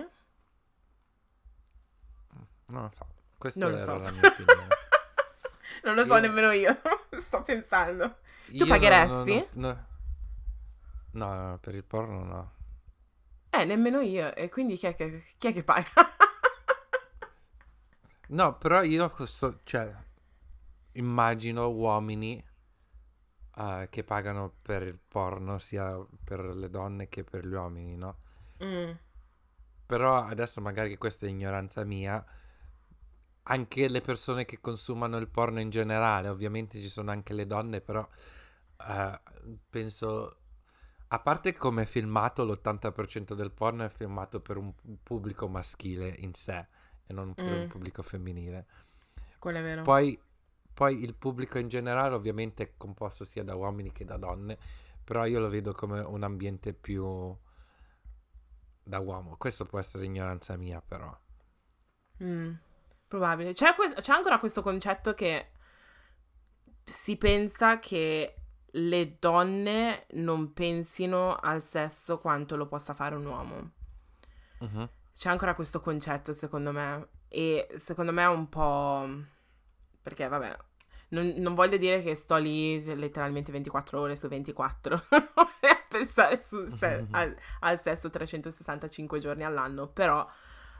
[2.66, 3.98] Non lo so, questa Non lo so.
[3.98, 4.68] la mia opinione.
[5.84, 6.78] Non lo so Io- nemmeno io.
[7.18, 8.18] Sto pensando.
[8.52, 9.48] Io pagheresti?
[9.54, 9.86] No,
[11.10, 12.52] no, no, no, per il porno no.
[13.56, 14.34] Eh, nemmeno io.
[14.34, 15.88] E quindi chi è che, chi è che paga?
[18.28, 19.94] No, però io so- cioè,
[20.92, 22.42] immagino uomini
[23.56, 28.16] eh, che pagano per il porno sia per le donne che per gli uomini, no?
[28.62, 28.92] Mm.
[29.86, 32.24] Però adesso magari che questa è ignoranza mia,
[33.44, 37.80] anche le persone che consumano il porno in generale, ovviamente ci sono anche le donne,
[37.80, 38.06] però
[38.88, 39.20] eh,
[39.68, 40.38] penso,
[41.14, 44.72] a parte come è filmato, l'80% del porno è filmato per un
[45.02, 46.66] pubblico maschile in sé
[47.06, 47.68] e non per un Mm.
[47.68, 48.66] pubblico femminile.
[49.38, 49.82] quello è vero.
[49.82, 50.18] Poi,
[50.72, 54.56] poi il pubblico in generale ovviamente è composto sia da uomini che da donne,
[55.04, 57.36] però io lo vedo come un ambiente più
[58.82, 59.36] da uomo.
[59.36, 61.14] Questo può essere ignoranza mia, però.
[62.22, 62.52] Mm,
[63.06, 63.52] probabile.
[63.52, 65.50] C'è, que- c'è ancora questo concetto che
[66.82, 68.34] si pensa che
[68.76, 73.70] le donne non pensino al sesso quanto lo possa fare un uomo.
[74.60, 74.88] Mhm.
[75.12, 79.08] C'è ancora questo concetto, secondo me, e secondo me è un po'...
[80.02, 80.56] perché, vabbè,
[81.10, 87.06] non, non voglio dire che sto lì letteralmente 24 ore su 24 a pensare se-
[87.12, 90.26] al, al sesso 365 giorni all'anno, però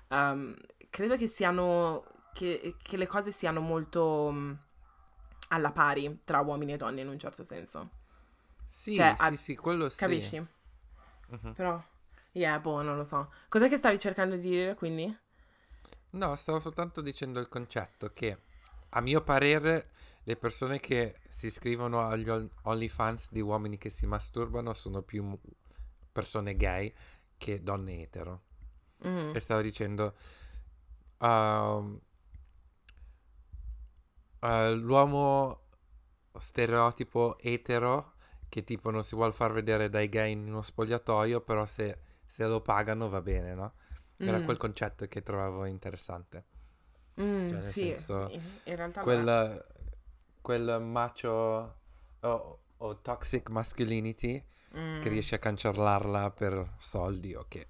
[0.09, 0.55] ehm,
[0.91, 2.05] credo che siano...
[2.33, 4.59] Che, che le cose siano molto
[5.49, 7.91] alla pari tra uomini e donne in un certo senso.
[8.67, 9.97] Sì, Cioè, sì, a- sì, quello sì.
[9.99, 10.47] Capisci?
[11.31, 11.55] Mhm.
[11.55, 11.83] Però,
[12.33, 13.33] yeah, boh, non lo so.
[13.49, 15.17] Cos'è che stavi cercando di dire quindi?
[16.11, 18.39] No, stavo soltanto dicendo il concetto che,
[18.91, 19.91] a mio parere,
[20.23, 25.37] le persone che si iscrivono agli on- OnlyFans di uomini che si masturbano sono più
[26.13, 26.93] persone gay
[27.37, 28.43] che donne etero.
[29.07, 29.33] Mm.
[29.35, 30.15] E stavo dicendo,
[31.19, 32.01] ehm,
[34.45, 35.61] eh, l'uomo
[36.39, 38.15] stereotipo etero
[38.49, 42.47] che tipo non si vuole far vedere dai gay in uno spogliatoio, però se, se
[42.47, 43.75] lo pagano va bene, no?
[44.23, 44.45] Era Mm.
[44.45, 46.45] quel concetto che trovavo interessante.
[47.21, 48.33] Mm, Cioè, nel sì, senso,
[48.65, 49.27] in realtà lo è.
[49.27, 49.65] Quel,
[50.41, 51.77] quel macho
[52.21, 54.43] o, o toxic masculinity
[54.75, 55.01] Mm.
[55.01, 57.67] che riesce a cancellarla per soldi, ok.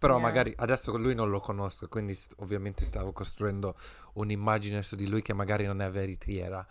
[0.00, 0.20] Però Yeah.
[0.20, 3.76] magari adesso lui non lo conosco, quindi st- ovviamente stavo costruendo
[4.14, 6.66] un'immagine su di lui che magari non è veritiera.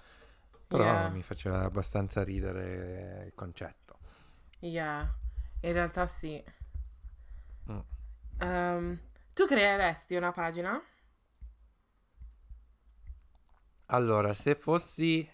[0.67, 1.09] Però Yeah.
[1.09, 3.99] mi faceva abbastanza ridere il concetto.
[4.61, 5.07] Yeah,
[5.61, 6.41] in realtà sì.
[7.69, 7.83] Mm.
[8.41, 8.97] Ehm,
[9.33, 10.81] tu creeresti una pagina?
[13.87, 15.27] Allora, se fossi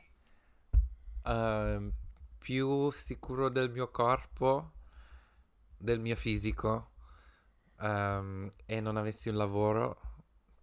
[1.26, 1.92] ehm,
[2.38, 4.72] più sicuro del mio corpo,
[5.78, 6.90] del mio fisico,
[7.80, 10.00] ehm, e non avessi un lavoro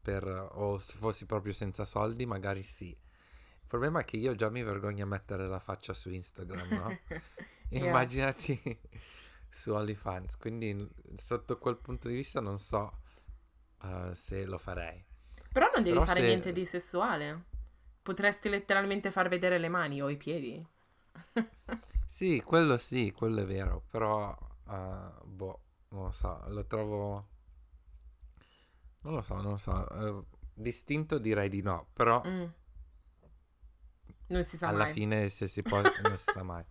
[0.00, 2.88] per, o se fossi proprio senza soldi, magari sì.
[2.90, 6.98] Il problema è che io già mi vergogno a mettere la faccia su Instagram, no?
[7.70, 7.86] Yeah.
[7.86, 8.60] Immaginati
[9.48, 13.00] su OnlyFans, quindi sotto quel punto di vista non so
[13.82, 15.02] eh, se lo farei.
[15.52, 17.44] Però non devi Però fare se- niente di sessuale.
[18.02, 20.66] Potresti letteralmente far vedere le mani o i piedi.
[22.04, 24.36] Sì, quello sì, quello è vero, però,
[24.68, 25.60] eh, boh,
[25.92, 27.28] non lo so, lo trovo...
[29.02, 30.24] Non lo so, non lo so, eh,
[30.54, 32.44] distinto direi di no, però Mm.
[34.28, 34.92] Non si sa alla mai.
[34.92, 36.64] fine se si può non si sa mai.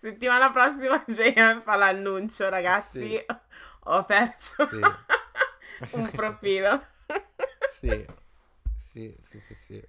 [0.00, 3.00] Settimana prossima Jayan fa l'annuncio, ragazzi.
[3.08, 3.24] Sì.
[3.84, 4.80] Ho aperto Sì.
[5.96, 6.82] un profilo.
[7.70, 8.06] Sì,
[8.76, 9.88] sì, sì, sì, sì.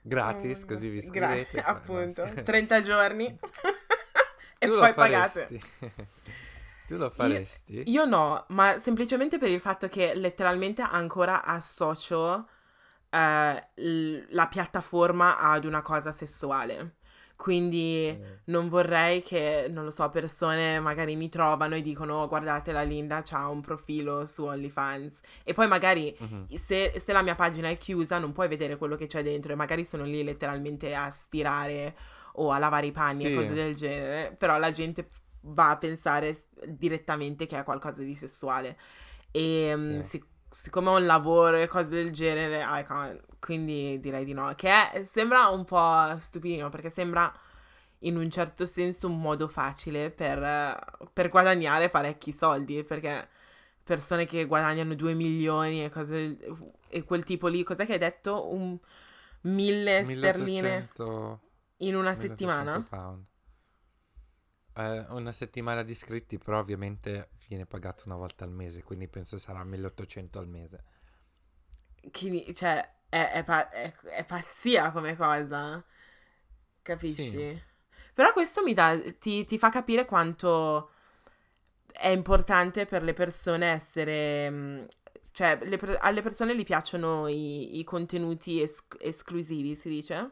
[0.00, 1.62] Gratis, Oh, così vi gra- iscrivete.
[1.62, 2.42] poi appunto, basta.
[2.42, 3.26] 30 giorni.
[4.58, 5.60] e Tu poi pagate.
[6.86, 7.82] Tu lo faresti?
[7.86, 12.48] Io no, ma semplicemente per il fatto che letteralmente ancora associo
[13.10, 16.96] eh, l- la piattaforma ad una cosa sessuale.
[17.36, 18.32] Quindi Mm.
[18.46, 22.82] non vorrei che, non lo so, persone magari mi trovano e dicono "Oh, guardate la
[22.82, 26.46] Linda c'ha un profilo su OnlyFans e poi magari Mhm.
[26.56, 29.56] se, se la mia pagina è chiusa non puoi vedere quello che c'è dentro e
[29.56, 31.96] magari sono lì letteralmente a stirare
[32.34, 33.34] o a lavare i panni e Sì.
[33.34, 35.08] cose del genere, però la gente
[35.46, 38.76] va a pensare direttamente che è qualcosa di sessuale
[39.30, 40.08] e mm, Sì.
[40.08, 44.52] sic- siccome ho un lavoro e cose del genere, I can't- quindi direi di no,
[44.54, 47.32] che è- sembra un po' stupidino perché sembra
[48.00, 53.28] in un certo senso un modo facile per, per guadagnare parecchi soldi, perché
[53.82, 56.38] persone che guadagnano 2 milioni e cose
[56.88, 58.52] e quel tipo lì, cos'è che hai detto?
[58.52, 58.78] Un
[59.42, 61.40] mille sterline 1800
[61.78, 62.86] in una 1800 settimana?
[62.88, 63.24] pound.
[64.76, 69.38] Eh, una settimana di iscritti, però ovviamente viene pagato una volta al mese, quindi penso
[69.38, 70.84] sarà 1800 al mese.
[72.10, 75.82] Chi- cioè, è, è pa- è- è pazzia come cosa.
[76.82, 77.38] Capisci?
[77.38, 77.60] Sì.
[78.14, 80.90] Però questo mi dà, ti, ti fa capire quanto
[81.92, 84.50] è importante per le persone essere...
[84.50, 84.86] mh,
[85.32, 90.30] Cioè, le alle persone gli piacciono i, i contenuti es- esclusivi, si dice?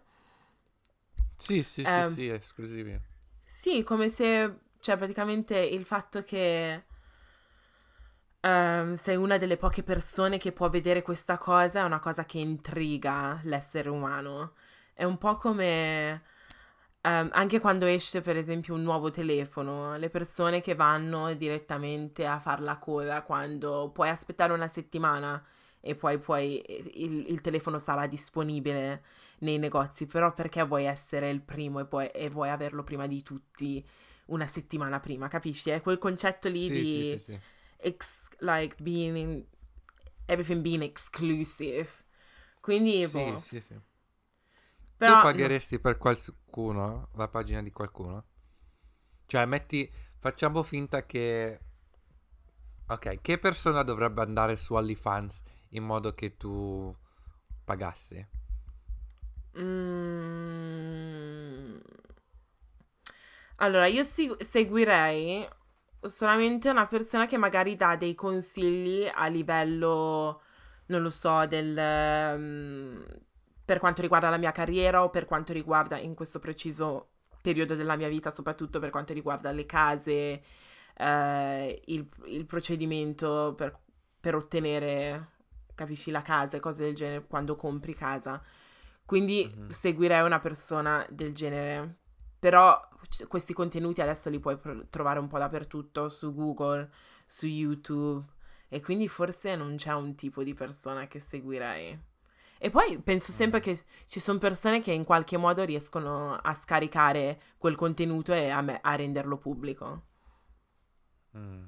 [1.37, 2.99] Sì, sì, sì, Ehm, sì, esclusivi.
[3.63, 6.83] Sì, come se, cioè praticamente il fatto che
[8.41, 12.39] ehm, sei una delle poche persone che può vedere questa cosa è una cosa che
[12.39, 14.55] intriga l'essere umano.
[14.93, 16.23] È un po' come
[17.03, 22.41] ehm, anche quando esce per esempio un nuovo telefono, le persone che vanno direttamente a
[22.41, 25.41] far la coda quando puoi aspettare una settimana
[25.81, 26.63] e poi, poi
[27.03, 29.03] il, il, telefono sarà disponibile
[29.43, 33.23] nei negozi, però perché vuoi essere il primo e, poi, e vuoi averlo prima di
[33.23, 33.85] tutti
[34.27, 35.71] una settimana prima, capisci?
[35.71, 37.41] È quel concetto lì Sì, di sì, sì, sì.
[37.79, 39.45] ex- like being in-
[40.27, 41.89] everything being exclusive.
[42.61, 43.39] Quindi, Sì, boh.
[43.39, 43.79] sì, sì.
[44.99, 45.53] Però, tu no.
[45.53, 48.25] pagheresti per qualcuno la pagina di qualcuno?
[49.27, 51.59] Cioè, metti, facciamo finta che...
[52.87, 56.95] Ok, che persona dovrebbe andare su OnlyFans in modo che tu
[57.65, 58.25] pagassi?
[59.57, 60.63] Mm.
[63.57, 65.47] Allora, io si- seguirei
[66.01, 70.41] solamente una persona che magari dà dei consigli a livello,
[70.87, 73.05] non lo so, del, ehm,
[73.65, 77.11] per quanto riguarda la mia carriera o per quanto riguarda in questo preciso
[77.41, 80.43] periodo della mia vita, soprattutto per quanto riguarda le case,
[80.97, 83.79] eh, il, il procedimento per,
[84.21, 85.29] per ottenere,
[85.75, 88.43] capisci, la casa e cose del genere quando compri casa.
[89.05, 89.69] Quindi Mhm.
[89.69, 91.97] seguirei una persona del genere.
[92.39, 96.91] Però c- questi contenuti adesso li puoi pro- trovare un po' dappertutto, su Google,
[97.27, 98.25] su YouTube.
[98.69, 101.99] E quindi forse non c'è un tipo di persona che seguirei.
[102.59, 107.41] E poi penso sempre che ci sono persone che in qualche modo riescono a scaricare
[107.59, 110.03] quel contenuto e a, me- a renderlo pubblico.
[111.37, 111.67] Mm.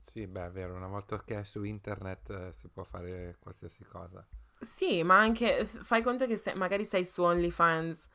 [0.00, 3.84] Sì, beh, è vero, una volta che è su internet eh, si può fare qualsiasi
[3.84, 4.26] cosa.
[4.62, 8.08] Sì, ma anche fai conto che se- magari sei su OnlyFans.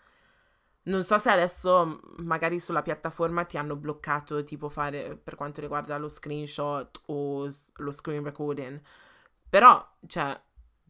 [0.83, 5.97] Non so se adesso magari sulla piattaforma ti hanno bloccato tipo fare per quanto riguarda
[5.97, 8.79] lo screenshot o s- lo screen recording.
[9.49, 10.39] Però, cioè,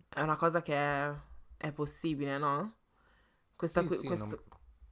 [0.10, 1.13] è una cosa che è,
[1.58, 2.76] è possibile, no?
[3.56, 4.44] Questa, Sì, qui- sì, questo- non-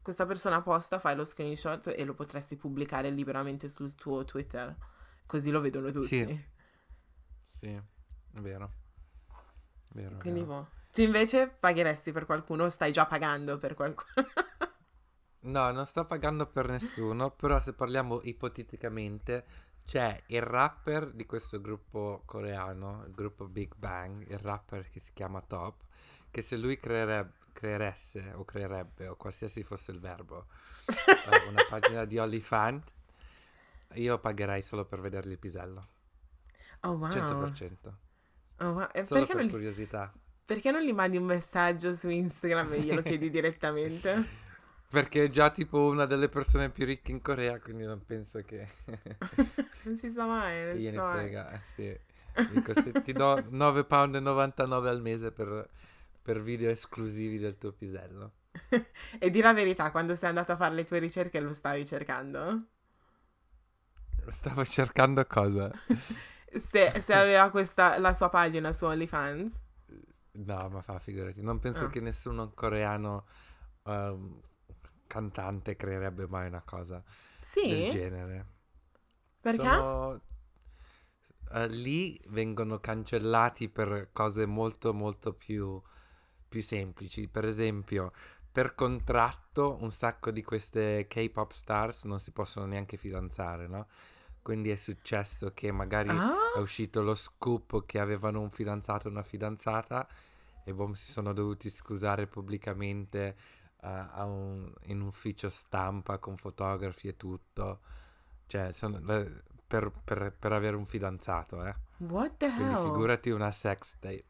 [0.02, 4.76] questa persona posta, fai lo screenshot e lo potresti pubblicare liberamente sul tuo Twitter.
[5.26, 6.34] Così lo vedono tutti.
[6.34, 6.40] Sì.
[7.48, 8.72] Sì, è vero.
[9.94, 10.46] Vero, Quindi, vero.
[10.46, 10.68] boh.
[10.92, 14.08] Tu invece pagheresti per qualcuno o stai già pagando per qualcuno?
[15.46, 19.46] No, non sto pagando per nessuno, però se parliamo ipoteticamente,
[19.86, 25.12] c'è il rapper di questo gruppo coreano, il gruppo Big Bang, il rapper che si
[25.14, 25.84] chiama Top,
[26.32, 30.48] che se lui creereb- creeresse o creerebbe, o qualsiasi fosse il verbo,
[31.24, 32.86] eh, una pagina di OnlyFans,
[33.96, 35.88] io pagherei solo per vedergli il pisello,
[36.84, 37.54] Oh wow.
[37.56, 37.98] 100%,
[38.64, 38.88] Oh, wow.
[38.94, 40.14] E solo perché, per non gli, curiosità.
[40.46, 44.42] perché non gli mandi un messaggio su Instagram e glielo chiedi direttamente?
[44.94, 48.68] Perché è già tipo una delle persone più ricche in Corea, quindi non penso che...
[49.86, 51.18] Non si sa mai, non si gliene sa mai.
[51.18, 52.00] frega, eh, sì.
[52.52, 55.68] Dico, se ti do 9,99 pound al mese per,
[56.22, 58.34] per video esclusivi del tuo pisello.
[59.20, 62.68] E di la verità, quando sei andato a fare le tue ricerche lo stavi cercando?
[64.28, 65.72] Stavo cercando cosa?
[66.60, 69.62] Se, se aveva questa, la sua pagina su OnlyFans?
[70.34, 71.42] No, ma fa, figurati.
[71.42, 71.88] Non penso Ah.
[71.90, 73.26] che nessuno coreano
[73.86, 74.40] ehm,
[75.08, 77.04] cantante creerebbe mai una cosa
[77.54, 77.90] del Sì?
[77.92, 78.46] genere.
[79.42, 79.62] Perché?
[79.62, 80.22] Sono-
[81.52, 85.80] eh, lì vengono cancellati per cose molto molto più,
[86.48, 87.28] più semplici.
[87.28, 88.12] Per esempio,
[88.52, 93.88] per contratto un sacco di queste K-pop stars non si possono neanche fidanzare, no?
[94.44, 99.12] Quindi è successo che magari è Ah, uscito lo scoop che avevano un fidanzato e
[99.12, 100.08] una fidanzata
[100.66, 103.36] e boom, si sono dovuti scusare pubblicamente
[103.84, 107.82] eh, a un- in un ufficio stampa con fotografi e tutto.
[108.48, 111.76] Cioè, sono- le- per, per- per avere un fidanzato, eh.
[112.00, 112.78] what the Quindi hell?
[112.78, 114.26] figurati una sex tape.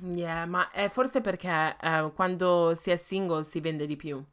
[0.00, 4.24] Yeah, ma è forse perché eh, quando si è single si vende di più.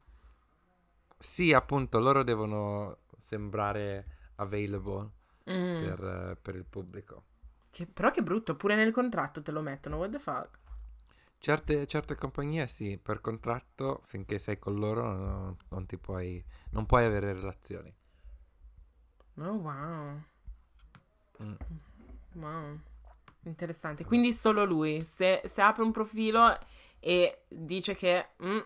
[1.18, 5.10] Sì, appunto, loro devono sembrare available
[5.50, 5.78] Mm.
[5.80, 7.24] per, eh, per il pubblico.
[7.70, 10.58] Che- però che brutto, pure nel contratto te lo mettono, what the fuck?
[11.40, 16.86] Certe, certe compagnie sì, per contratto, finché sei con loro, non, non ti puoi, non
[16.86, 17.94] puoi avere relazioni.
[19.38, 20.24] Oh wow,
[21.42, 21.56] Mm.
[22.34, 22.80] wow,
[23.44, 24.06] interessante.
[24.06, 26.58] Quindi solo lui, se, se apre un profilo
[27.00, 28.60] e dice che mm,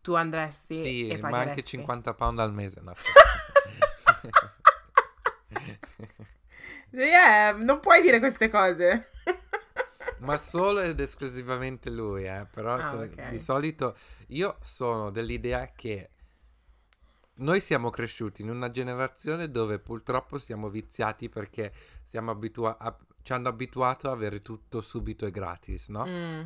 [0.00, 1.66] tu andresti Sì, e ma anche pagheresti.
[1.70, 2.92] 50 pound al mese, no?
[6.90, 9.10] Yeah, non puoi dire queste cose.
[10.18, 12.46] Ma solo ed esclusivamente lui, eh.
[12.50, 13.28] Però Ah, sono- ok.
[13.28, 13.96] di solito
[14.28, 16.10] io sono dell'idea che
[17.34, 21.72] noi siamo cresciuti in una generazione dove purtroppo siamo viziati perché
[22.04, 26.04] siamo abitua- a- ci hanno abituato a avere tutto subito e gratis, no?
[26.06, 26.40] Mm.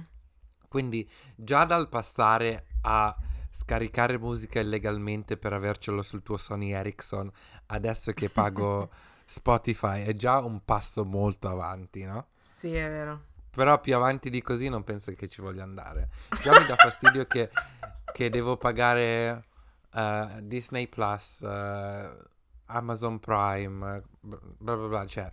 [0.69, 3.17] Quindi già dal passare a
[3.53, 7.31] scaricare musica illegalmente per avercelo sul tuo Sony Ericsson,
[7.67, 8.91] adesso che pago
[9.25, 12.29] Spotify, è già un passo molto avanti, no?
[12.57, 13.31] Sì, è vero.
[13.51, 16.09] Però più avanti di così non penso che ci voglia andare.
[16.43, 17.51] Già mi dà fastidio che,
[18.13, 19.45] che devo pagare
[19.93, 22.29] uh, Disney Plus, uh,
[22.67, 25.31] Amazon Prime, bla bla bla, cioè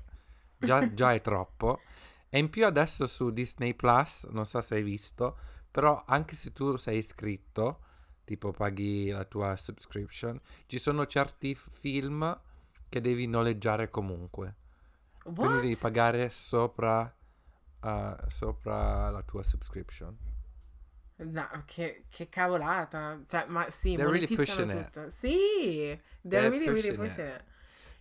[0.57, 1.80] già, già è troppo.
[2.30, 5.38] E in più adesso su Disney Plus, non so se hai visto,
[5.72, 7.80] però anche se tu sei iscritto,
[8.30, 12.39] tipo paghi la tua subscription, ci sono certi film
[12.88, 14.55] che devi noleggiare comunque.
[15.23, 15.36] What?
[15.36, 17.11] Quindi devi pagare sopra,
[17.82, 20.15] uh, sopra la tua subscription.
[21.15, 23.19] No, che, che cavolata.
[23.25, 24.89] Cioè, ma sì, They're really pushing it.
[24.91, 25.09] tutto.
[25.09, 26.99] Sì, they're, They're really, really pushing it.
[26.99, 27.43] pushing it.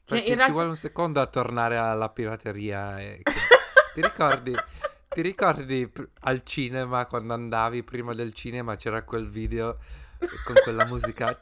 [0.05, 0.53] Che Perché ci realtà...
[0.53, 3.01] vuole un secondo a tornare alla pirateria.
[3.01, 3.23] e
[3.95, 4.55] ti ricordi?
[5.09, 9.79] Ti ricordi al cinema quando andavi prima del cinema c'era quel video
[10.45, 11.41] con quella musica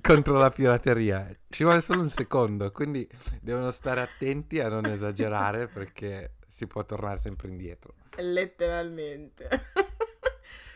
[0.00, 1.28] contro la pirateria.
[1.48, 3.08] Ci vuole solo un secondo, quindi
[3.40, 7.94] devono stare attenti a non esagerare perché si può tornare sempre indietro.
[8.18, 9.48] Letteralmente.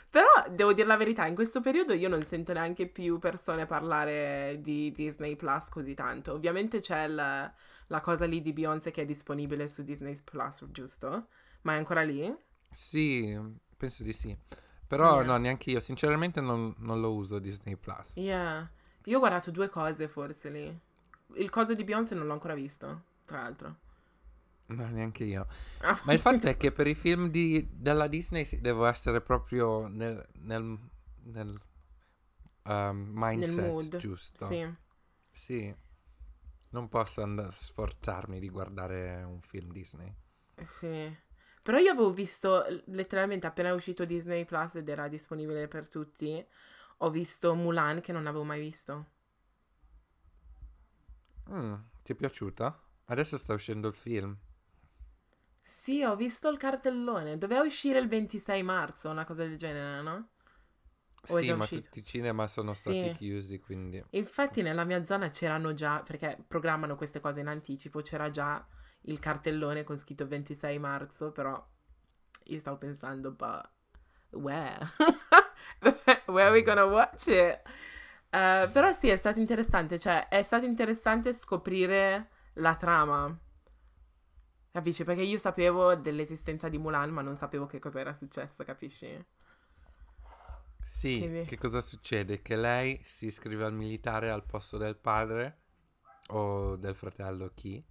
[0.08, 4.58] Però devo dire la verità, in questo periodo io non sento neanche più persone parlare
[4.62, 6.32] di Disney Plus così tanto.
[6.32, 7.52] Ovviamente c'è il-
[7.88, 11.26] la cosa lì di Beyoncé che è disponibile su Disney Plus, giusto?
[11.62, 12.34] Ma è ancora lì?
[12.70, 13.38] Sì,
[13.76, 14.36] penso di sì.
[14.86, 15.24] Però Yeah.
[15.24, 15.80] no, neanche io.
[15.80, 18.16] Sinceramente non, non lo uso Disney Plus.
[18.16, 18.68] Yeah.
[19.04, 20.80] Io ho guardato due cose forse lì.
[21.34, 23.76] Il coso di Beyoncé non l'ho ancora visto, tra l'altro.
[24.66, 25.46] No, neanche io.
[25.78, 26.00] Ah.
[26.04, 30.24] Ma il fatto è che per i film di- della Disney devo essere proprio nel,
[30.40, 30.76] nel,
[31.24, 31.60] nel,
[32.64, 34.46] um, mindset mood, giusto.
[34.48, 34.68] Sì.
[35.30, 35.74] Sì.
[36.70, 40.12] Non posso and- sforzarmi di guardare un film Disney.
[40.64, 41.16] Sì.
[41.66, 46.46] Però io avevo visto letteralmente appena è uscito Disney Plus ed era disponibile per tutti.
[46.98, 49.06] Ho visto Mulan che non avevo mai visto.
[51.50, 52.80] Mm, ti è piaciuta?
[53.06, 54.36] Adesso sta uscendo il film.
[55.62, 57.36] Sì, ho visto il cartellone.
[57.36, 60.28] Doveva uscire il 26 marzo, una cosa del genere, no?
[61.28, 61.90] O sì, ma uscito?
[61.90, 63.10] tutti i cinema sono stati Sì.
[63.10, 64.02] chiusi, quindi...
[64.10, 68.64] Infatti nella mia zona c'erano già, perché programmano queste cose in anticipo, c'era già
[69.06, 71.64] il cartellone con scritto 26 marzo, però
[72.44, 73.68] io stavo pensando, but
[74.30, 74.78] where?
[76.26, 77.60] where are we gonna watch it?
[78.30, 83.36] Eh, però sì, è stato interessante, cioè è stato interessante scoprire la trama.
[84.70, 85.04] Capisci?
[85.04, 89.24] Perché io sapevo dell'esistenza di Mulan, ma non sapevo che cosa era successo, capisci?
[90.82, 92.40] Sì, Quindi- che cosa succede?
[92.42, 95.62] Che lei si iscrive al militare al posto del padre
[96.28, 97.84] o del fratello chi?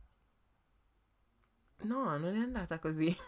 [1.83, 3.15] No, non è andata così.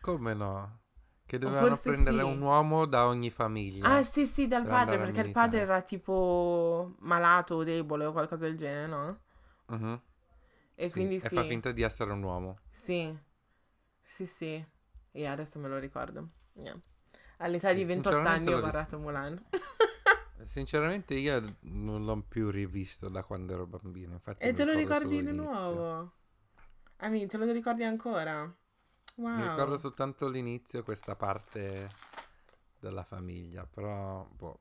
[0.00, 0.78] Come no?
[1.26, 2.22] Che dovevano forse prendere sì.
[2.22, 3.86] un uomo da ogni famiglia.
[3.96, 8.12] Ah, sì, sì, dal per padre, perché il padre era tipo malato o debole o
[8.12, 9.20] qualcosa del genere, no?
[9.68, 10.00] Mhm,
[10.76, 11.34] E sì, quindi E sì.
[11.34, 12.58] fa finta di essere un uomo.
[12.72, 13.16] Sì,
[14.02, 14.64] sì, sì.
[15.12, 16.28] E adesso me lo ricordo.
[16.54, 16.78] Yeah.
[17.38, 19.42] All'età di Sì, 28 anni ho guardato Mulan.
[20.44, 24.12] Sinceramente io non l'ho più rivisto da quando ero bambino.
[24.12, 26.12] Infatti e te lo ricordi di nuovo?
[27.04, 28.50] Ami, te lo ricordi ancora?
[29.16, 29.36] Wow.
[29.36, 31.90] Mi ricordo soltanto l'inizio, questa parte
[32.80, 34.60] della famiglia, però boh.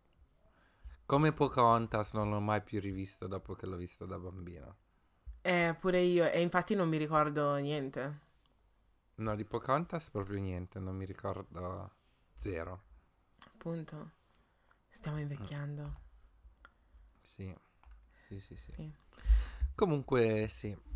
[1.06, 4.76] Come Pocahontas non l'ho mai più rivisto dopo che l'ho visto da bambino.
[5.42, 6.30] Eh, pure io.
[6.30, 8.20] E infatti non mi ricordo niente.
[9.16, 11.92] No, di Pocahontas proprio niente, non mi ricordo
[12.40, 12.84] zero.
[13.46, 14.12] Appunto.
[14.90, 16.02] Stiamo invecchiando.
[17.22, 17.56] Sì,
[18.28, 18.74] sì, sì, sì.
[18.74, 18.92] Sì.
[19.76, 20.92] Comunque sì.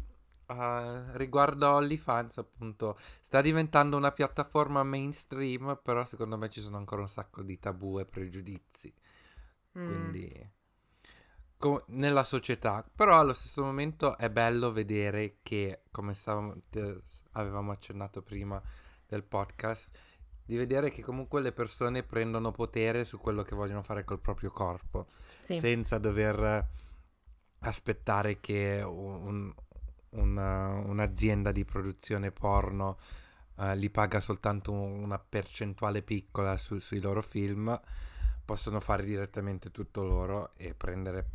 [0.50, 7.02] Ah, riguardo OnlyFans, appunto, sta diventando una piattaforma mainstream, però secondo me ci sono ancora
[7.02, 8.94] un sacco di tabù e pregiudizi.
[9.78, 9.86] Mm.
[9.88, 10.52] quindi
[11.88, 17.02] nella società però allo stesso momento è bello vedere che come stavamo, te-
[17.34, 18.60] avevamo accennato prima
[19.06, 19.96] del podcast
[20.46, 24.50] di vedere che comunque le persone prendono potere su quello che vogliono fare col proprio
[24.50, 25.08] corpo
[25.42, 25.60] Sì.
[25.60, 26.68] senza dover
[27.60, 29.54] aspettare che un-
[30.12, 32.98] una- un'azienda di produzione porno
[33.60, 37.80] eh, li paga soltanto una percentuale piccola su- sui loro film,
[38.46, 41.26] possono fare direttamente tutto loro e prendere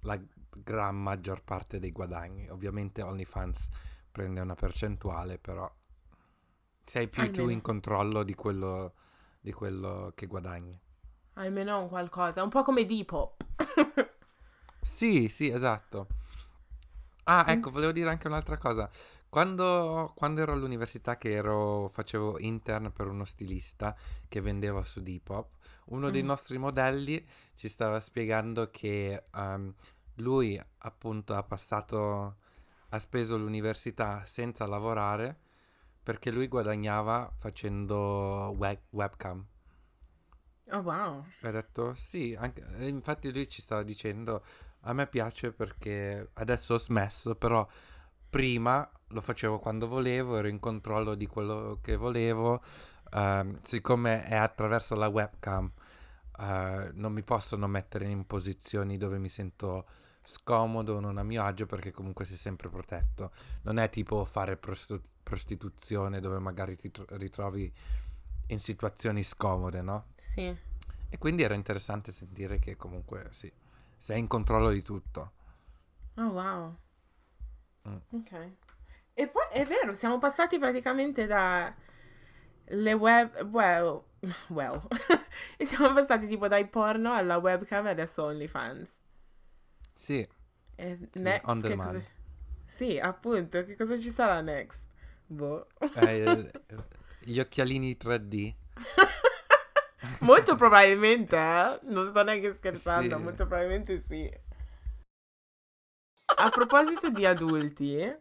[0.00, 0.18] la
[0.64, 2.48] gran maggior parte dei guadagni.
[2.48, 3.68] Ovviamente OnlyFans
[4.10, 5.70] prende una percentuale, però
[6.84, 7.50] sei più tu Almeno.
[7.50, 8.94] in controllo di quello,
[9.40, 10.78] di quello che guadagni.
[11.34, 12.42] Almeno un qualcosa.
[12.42, 13.44] Un po' come Depop.
[14.80, 16.06] Sì, sì, esatto.
[17.32, 18.90] Ah, ecco, volevo dire anche un'altra cosa.
[19.28, 23.94] Quando, quando ero all'università che ero, facevo intern per uno stilista
[24.28, 25.48] che vendeva su Depop,
[25.86, 26.26] uno dei Mm.
[26.26, 27.24] nostri modelli
[27.54, 29.74] ci stava spiegando che ehm,
[30.16, 32.36] lui appunto ha passato,
[32.88, 35.38] ha speso l'università senza lavorare
[36.02, 39.46] perché lui guadagnava facendo web- webcam.
[40.72, 41.24] Oh wow.
[41.42, 44.44] Ha detto sì, anche, infatti lui ci stava dicendo
[44.82, 47.66] a me piace perché adesso ho smesso, però
[48.28, 52.62] prima lo facevo quando volevo, ero in controllo di quello che volevo,
[53.12, 55.70] ehm, siccome è attraverso la webcam
[56.40, 59.86] eh, non mi possono mettere in posizioni dove mi sento
[60.22, 63.32] scomodo, non a mio agio perché comunque sei sempre protetto.
[63.62, 67.70] Non è tipo fare prostu- prostituzione dove magari ti tro- ritrovi
[68.46, 70.06] in situazioni scomode, no?
[70.16, 70.56] Sì.
[71.12, 73.52] E quindi era interessante sentire che comunque sì,
[74.00, 75.32] sei in controllo di tutto.
[76.16, 76.76] Oh wow.
[77.88, 78.00] Mm.
[78.12, 78.32] Ok.
[79.14, 81.74] E poi è vero, siamo passati praticamente da
[82.66, 84.04] le web well,
[84.48, 84.86] well.
[85.56, 88.96] e siamo passati tipo dai porno alla webcam e adesso OnlyFans.
[89.94, 90.26] Sì,
[90.76, 91.92] E Sì, next on demand.
[91.94, 92.08] cosa...
[92.66, 94.82] Sì, appunto, che cosa ci sarà next?
[95.26, 95.66] Boh.
[95.94, 96.50] eh,
[97.20, 98.56] gli occhialini 3D.
[100.20, 101.78] Molto probabilmente, eh?
[101.82, 103.22] Non sto neanche scherzando, Sì.
[103.22, 104.30] molto probabilmente sì.
[106.36, 108.18] A proposito di adulti, eh,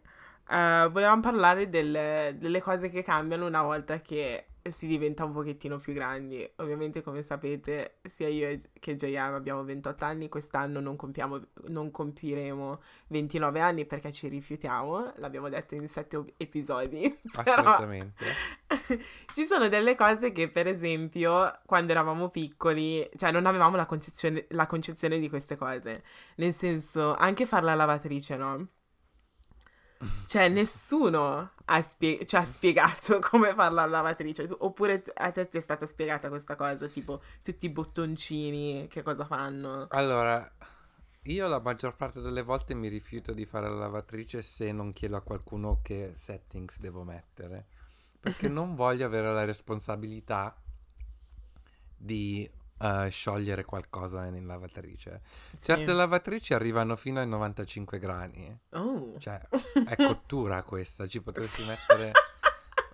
[0.92, 5.94] volevamo parlare delle, delle cose che cambiano una volta che si diventa un pochettino più
[5.94, 6.48] grandi.
[6.58, 12.82] Ovviamente, come sapete, sia io che JM abbiamo 28 anni, quest'anno non, compiamo, non compiremo
[13.08, 17.20] 29 anni perché ci rifiutiamo, l'abbiamo detto in 7 episodi.
[17.36, 18.26] Assolutamente.
[19.34, 24.46] ci sono delle cose che, per esempio, quando eravamo piccoli, cioè non avevamo la concezione,
[24.50, 26.04] la concezione di queste cose.
[26.36, 28.68] Nel senso, anche fare la lavatrice, no?
[30.26, 34.48] Cioè, nessuno ha spie- ci ha spiegato come fare la lavatrice.
[34.48, 38.88] Tu- oppure t- a te ti è stata spiegata questa cosa, tipo tutti i bottoncini,
[38.90, 39.88] che cosa fanno.
[39.90, 40.50] Allora,
[41.24, 45.18] io la maggior parte delle volte mi rifiuto di fare la lavatrice se non chiedo
[45.18, 47.68] a qualcuno che settings devo mettere.
[48.20, 50.56] Perché non voglio avere la responsabilità
[51.98, 52.50] di
[52.82, 55.22] eh, sciogliere qualcosa in lavatrice.
[55.56, 55.66] Sì.
[55.66, 58.60] Certe lavatrici arrivano fino ai 95 gradi.
[58.72, 59.18] Oh.
[59.20, 59.40] Cioè,
[59.86, 62.12] è cottura questa, ci potresti mettere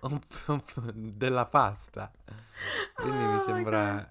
[0.02, 0.20] un
[0.94, 2.12] della pasta.
[2.94, 4.10] Quindi mi Oh my sembra...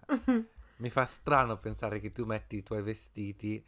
[0.78, 3.65] Mi fa strano pensare che tu metti i tuoi vestiti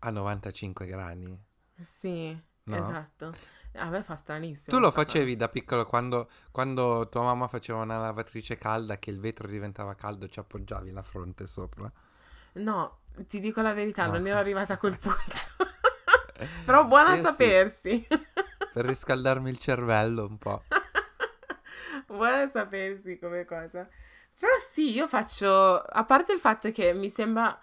[0.00, 1.38] a 95 gradi.
[1.82, 2.76] Sì, No?
[2.76, 3.32] esatto.
[3.78, 4.66] A me fa stranissimo.
[4.66, 5.06] Tu lo sta cosa.
[5.06, 9.94] facevi da piccolo quando, quando tua mamma faceva una lavatrice calda che il vetro diventava
[9.94, 11.90] caldo, ci appoggiavi la fronte sopra.
[12.54, 12.98] No,
[13.28, 14.12] ti dico la verità, No.
[14.12, 15.76] non ero arrivata a quel punto.
[16.64, 18.06] Però buona a sì, sapersi.
[18.72, 20.62] per riscaldarmi il cervello un po'.
[22.06, 23.88] buona a sapersi come cosa.
[24.38, 27.58] Però sì, io faccio, a parte il fatto che mi sembra,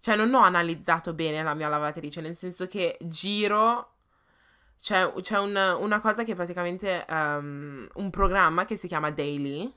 [0.00, 3.92] cioè non ho analizzato bene la mia lavatrice, nel senso che giro,
[4.80, 9.72] c'è, c'è un- una cosa che praticamente, ehm, un programma che si chiama Daily,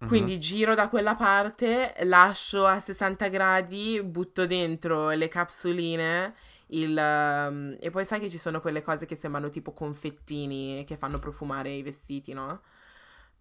[0.00, 0.08] Mhm.
[0.08, 6.34] Quindi giro da quella parte, lascio a 60 gradi, butto dentro le capsuline
[6.68, 10.96] il, ehm, e poi sai che ci sono quelle cose che sembrano tipo confettini che
[10.98, 12.60] fanno profumare i vestiti, no?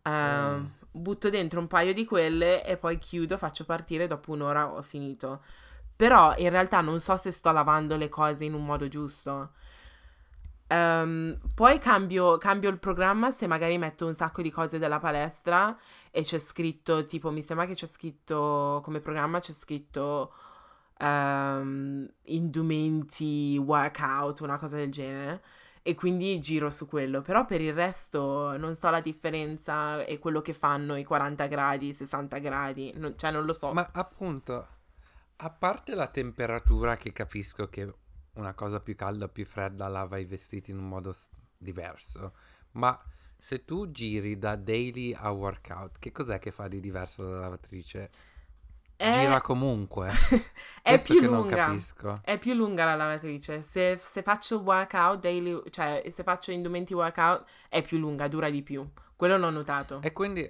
[0.04, 0.72] Ehm, Mm.
[0.96, 5.42] Butto dentro un paio di quelle e poi chiudo, faccio partire, dopo un'ora ho finito.
[5.96, 9.54] Però in realtà non so se sto lavando le cose in un modo giusto.
[10.74, 15.78] Ehm, poi cambio, cambio il programma se magari metto un sacco di cose della palestra
[16.10, 20.34] e c'è scritto, tipo, mi sembra che c'è scritto, come programma c'è scritto
[20.98, 25.44] ehm, indumenti, workout, una cosa del genere.
[25.86, 27.22] E quindi giro su quello.
[27.22, 31.90] Però per il resto non so la differenza e quello che fanno i 40 gradi,
[31.90, 33.74] i 60 gradi, non- cioè non lo so.
[33.74, 34.68] Ma appunto,
[35.36, 37.94] a parte la temperatura che capisco che
[38.36, 41.16] una cosa più calda o più fredda lava i vestiti in un modo
[41.58, 42.34] diverso,
[42.72, 43.00] ma
[43.38, 48.10] se tu giri da daily a workout, che cos'è che fa di diverso dalla lavatrice?
[48.96, 50.10] È- Gira comunque.
[50.82, 51.56] è Questo più che non lunga.
[51.56, 52.22] capisco.
[52.24, 53.62] È più lunga la lavatrice.
[53.62, 58.62] Se, se faccio workout daily, cioè se faccio indumenti workout, è più lunga, dura di
[58.64, 58.88] più.
[59.16, 60.00] Quello l'ho notato.
[60.02, 60.50] E quindi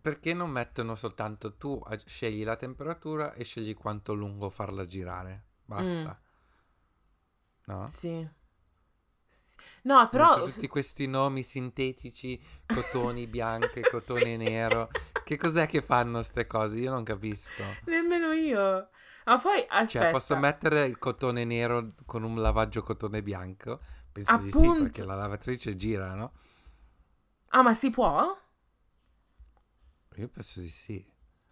[0.00, 5.44] perché non mettono soltanto tu scegli la temperatura e scegli quanto lungo farla girare?
[5.64, 6.18] Basta.
[7.70, 7.86] No?
[7.86, 8.28] Sì.
[9.28, 9.56] Sì.
[9.82, 10.36] No, però...
[10.36, 14.90] Metto tutti questi nomi sintetici, cotoni bianche, cotone nero.
[15.24, 16.78] Che cos'è che fanno ste cose?
[16.78, 17.62] Io non capisco.
[17.86, 18.88] Nemmeno io.
[19.24, 19.86] Ma poi, aspetta.
[19.86, 23.80] Cioè, posso mettere il cotone nero con un lavaggio cotone bianco?
[24.10, 24.82] Penso di sì, Appunto.
[24.82, 26.32] perché la lavatrice gira, no?
[27.50, 28.36] Ah, ma si può?
[30.16, 31.06] Io penso di sì.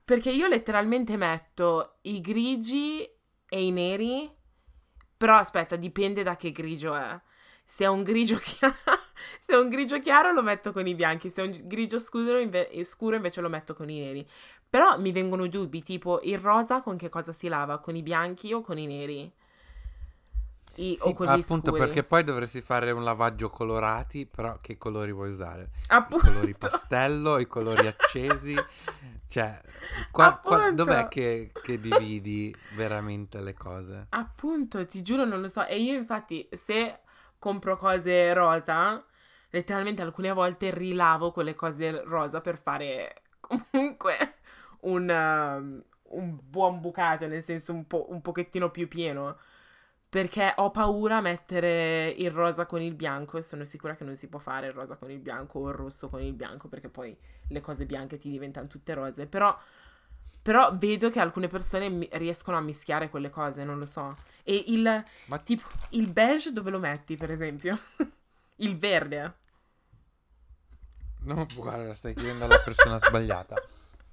[0.04, 3.08] Perché io letteralmente metto i grigi
[3.48, 4.37] e i neri
[5.18, 7.20] Però aspetta, dipende da che grigio è.
[7.66, 8.76] Se è un grigio chiaro,
[9.40, 12.38] se è un grigio chiaro lo metto con i bianchi, se è un grigio scuro,
[12.38, 14.26] inve- scuro invece lo metto con i neri.
[14.70, 17.78] Però mi vengono dubbi, tipo il rosa con che cosa si lava?
[17.80, 19.30] Con i bianchi o con i neri?
[20.78, 21.80] I, Sì, o gli appunto scuri?
[21.80, 25.70] perché poi dovresti fare un lavaggio colorati, però che colori vuoi usare?
[25.82, 26.26] I Appunto.
[26.26, 28.54] colori pastello, i colori accesi,
[29.26, 29.60] cioè
[30.12, 34.06] qua- qua- dov'è che, che dividi veramente le cose?
[34.10, 35.66] Appunto, ti giuro non lo so.
[35.66, 37.00] E io infatti se
[37.38, 39.04] compro cose rosa,
[39.50, 44.34] letteralmente alcune volte rilavo quelle cose rosa per fare comunque
[44.80, 45.82] un, um,
[46.20, 49.38] un buon bucato, nel senso un, po', un pochettino più pieno.
[50.10, 54.16] Perché ho paura a mettere il rosa con il bianco e sono sicura che non
[54.16, 56.88] si può fare il rosa con il bianco o il rosso con il bianco perché
[56.88, 57.14] poi
[57.48, 59.26] le cose bianche ti diventano tutte rose.
[59.26, 59.54] Però,
[60.42, 64.16] però vedo che alcune persone mi- riescono a mischiare quelle cose, non lo so.
[64.44, 67.78] E il, Ma tipo, il beige dove lo metti, per esempio?
[68.56, 69.34] il verde.
[71.20, 73.62] no, guarda, stai chiedendo alla persona sbagliata.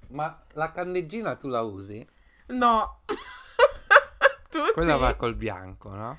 [0.08, 2.06] Ma la candeggina tu la usi?
[2.48, 2.98] No.
[4.50, 6.18] Tu Quella va col bianco, no?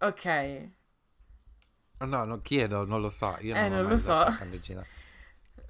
[0.00, 0.26] Ok.
[2.00, 3.36] No, non chiedo, non lo so.
[3.40, 4.24] Io Eh, non, non lo so.
[4.24, 4.86] la candeggina.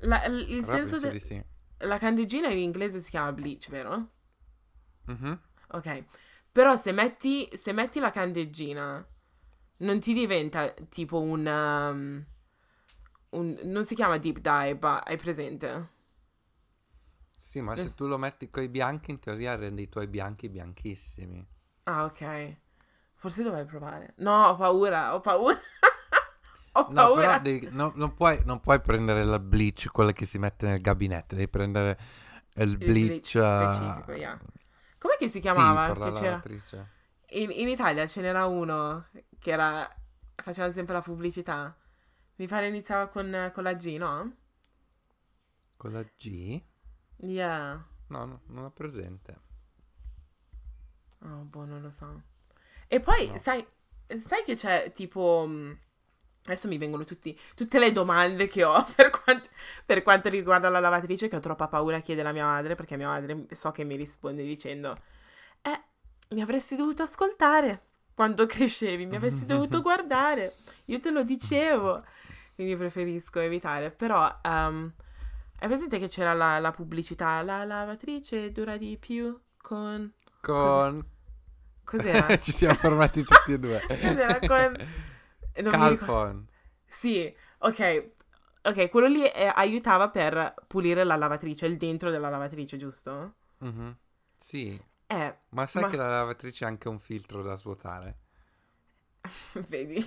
[0.00, 1.42] La- il il Però senso de- sì.
[1.80, 4.10] La candeggina in inglese si chiama bleach, vero?
[5.08, 5.38] Mhm.
[5.72, 6.04] Ok.
[6.52, 9.06] Però se metti, se metti la candeggina,
[9.78, 12.24] non ti diventa tipo un, um,
[13.30, 13.58] un...
[13.64, 15.88] Non si chiama deep dye, ma hai presente?
[17.38, 17.82] Sì, ma Eh.
[17.82, 21.46] se tu lo metti coi bianchi, in teoria rendi i tuoi bianchi bianchissimi.
[21.86, 22.56] Ah, ok.
[23.14, 24.14] Forse dovrei provare.
[24.18, 25.58] No, ho paura, ho paura.
[26.74, 27.38] ho No, paura.
[27.40, 31.34] devi- no, non, puoi, non puoi prendere la bleach, quella che si mette nel gabinetto,
[31.34, 31.98] devi prendere
[32.56, 34.38] il Il bleach, bleach eh, specifico, yeah.
[34.98, 35.92] Com'è che si sì, chiamava?
[35.94, 36.44] la Che c'era?
[37.30, 39.08] In, in Italia ce n'era uno
[39.38, 39.88] che era...
[40.36, 41.76] Faceva sempre la pubblicità.
[42.36, 44.36] Mi pare iniziava con, con la G, no?
[45.78, 46.60] Con la G?
[47.22, 47.80] Yeah.
[48.08, 49.40] No, no, non ho presente.
[51.22, 52.22] Oh, boh, non lo so.
[52.88, 53.36] E poi, No.
[53.36, 53.66] sai,
[54.18, 55.46] sai che c'è tipo...
[55.46, 55.78] mh,
[56.46, 59.48] Adesso mi vengono tutti, tutte le domande che ho per quanto,
[59.84, 62.96] per quanto riguarda la lavatrice, che ho troppa paura a chiedere a mia madre, perché
[62.96, 64.94] mia madre so che mi risponde dicendo,
[65.62, 65.82] eh,
[66.30, 67.82] mi avresti dovuto ascoltare
[68.14, 70.54] quando crescevi, mi avresti dovuto guardare,
[70.86, 72.04] io te lo dicevo.
[72.54, 73.90] Quindi preferisco evitare.
[73.90, 74.92] Però, um,
[75.58, 80.12] hai presente che c'era la, la pubblicità, la lavatrice dura di più con...
[80.46, 81.04] Con...
[81.84, 82.38] Cos'era?
[82.40, 83.80] Ci siamo fermati tutti e due.
[83.86, 84.76] Cos'era con...
[85.62, 86.46] non Calfon.
[86.88, 88.10] Sì, ok.
[88.62, 93.34] Ok, quello lì eh, aiutava per pulire la lavatrice, il dentro della lavatrice, giusto?
[93.60, 93.96] Mhm.
[94.38, 98.18] Sì, Eh, ma sai Ma- che la lavatrice ha anche un filtro da svuotare?
[99.68, 100.04] vedi?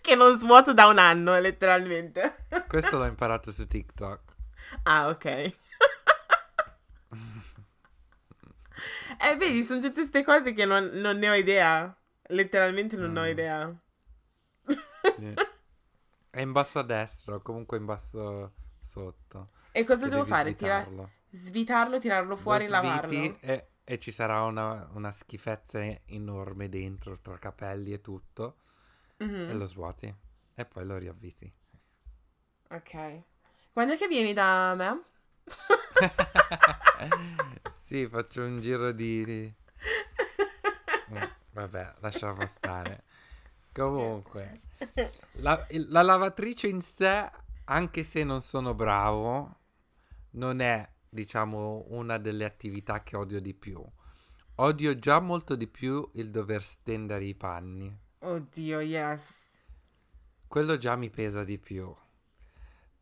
[0.00, 2.46] che non svuoto da un anno, letteralmente.
[2.66, 4.34] Questo l'ho imparato su TikTok.
[4.84, 5.52] ah, ok.
[9.20, 11.96] Eh, vedi, sono tutte queste cose che non, non ne ho idea.
[12.28, 13.26] Letteralmente non ho Mm.
[13.26, 13.76] idea.
[15.16, 15.34] Sì.
[16.30, 19.50] È in basso a destra, o comunque in basso sotto.
[19.72, 20.54] E cosa devo fare?
[20.54, 21.10] Tira- svitarlo.
[21.30, 23.38] Svitarlo, tirarlo Lo fuori e lavarlo?
[23.40, 28.58] E, e ci sarà una, una schifezza enorme dentro, tra capelli e tutto,
[29.18, 29.48] Mhm.
[29.50, 30.14] e lo svuoti.
[30.54, 31.50] E poi lo riavviti.
[32.70, 33.22] Ok.
[33.72, 35.02] Quando è che vieni da me?
[37.86, 39.54] sì, faccio un giro di...
[41.08, 41.22] Mm,
[41.52, 43.04] Vabbè, lasciamo stare.
[43.72, 44.62] Comunque,
[45.38, 47.30] la, la lavatrice in sé,
[47.66, 49.58] anche se non sono bravo,
[50.30, 53.80] non è, diciamo, una delle attività che odio di più.
[54.56, 57.96] Odio già molto di più il dover stendere i panni.
[58.18, 59.50] Oddio, yes.
[60.48, 61.94] Quello già mi pesa di più.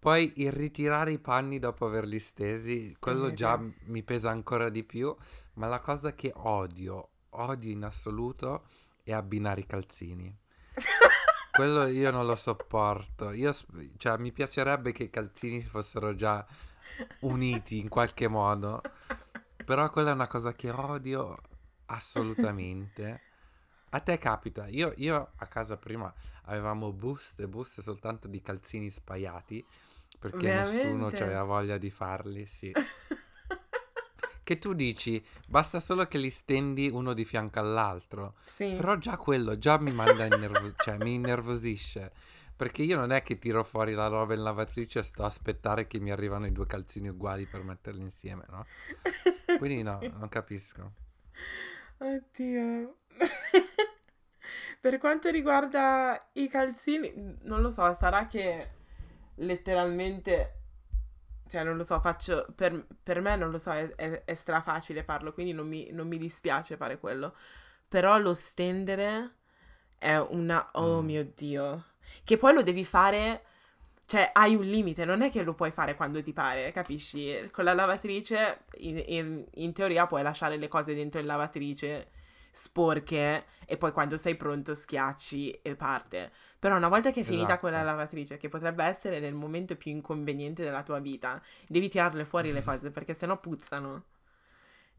[0.04, 5.16] Poi il ritirare i panni dopo averli stesi, quello già mi pesa ancora di più.
[5.54, 8.66] Ma la cosa che odio, odio in assoluto,
[9.02, 10.38] è abbinare i calzini.
[11.50, 13.32] Quello io non lo sopporto.
[13.32, 13.56] Io,
[13.96, 16.44] cioè, mi piacerebbe che i calzini fossero già
[17.20, 18.82] uniti in qualche modo.
[19.64, 21.40] Però quella è una cosa che odio
[21.86, 23.22] assolutamente.
[23.88, 29.64] A te capita, io, io a casa prima avevamo buste, buste soltanto di calzini spaiati
[30.30, 31.22] perché nessuno Veramente?
[31.22, 32.72] aveva voglia di farli, sì.
[34.44, 38.34] Che tu dici, basta solo che li stendi uno di fianco all'altro.
[38.44, 38.74] Sì.
[38.74, 42.12] Però già quello, già mi manda innervo- cioè mi innervosisce.
[42.54, 45.86] Perché io non è che tiro fuori la roba in lavatrice e sto a aspettare
[45.86, 48.66] che mi arrivano i due calzini uguali per metterli insieme, no?
[49.56, 50.92] Quindi no, non capisco.
[51.98, 52.96] Oddio.
[54.78, 58.68] Per quanto riguarda i calzini, non lo so, sarà che
[59.36, 60.60] letteralmente,
[61.48, 65.02] cioè non lo so, faccio, per, per me non lo so, è, è, è strafacile
[65.04, 67.34] farlo, quindi non mi, non mi dispiace fare quello.
[67.88, 69.34] Però lo stendere
[69.98, 71.02] è una, oh Mm.
[71.02, 71.84] mio Dio,
[72.24, 73.44] che poi lo devi fare,
[74.06, 77.48] cioè hai un limite, non è che lo puoi fare quando ti pare, capisci?
[77.52, 82.10] Con la lavatrice, in, in- in teoria puoi lasciare le cose dentro in lavatrice
[82.54, 86.30] sporche e poi quando sei pronto schiacci e parte.
[86.58, 87.60] Però una volta che è finita Esatto.
[87.60, 92.52] quella lavatrice, che potrebbe essere nel momento più inconveniente della tua vita, devi tirarle fuori
[92.52, 94.04] le cose perché sennò puzzano.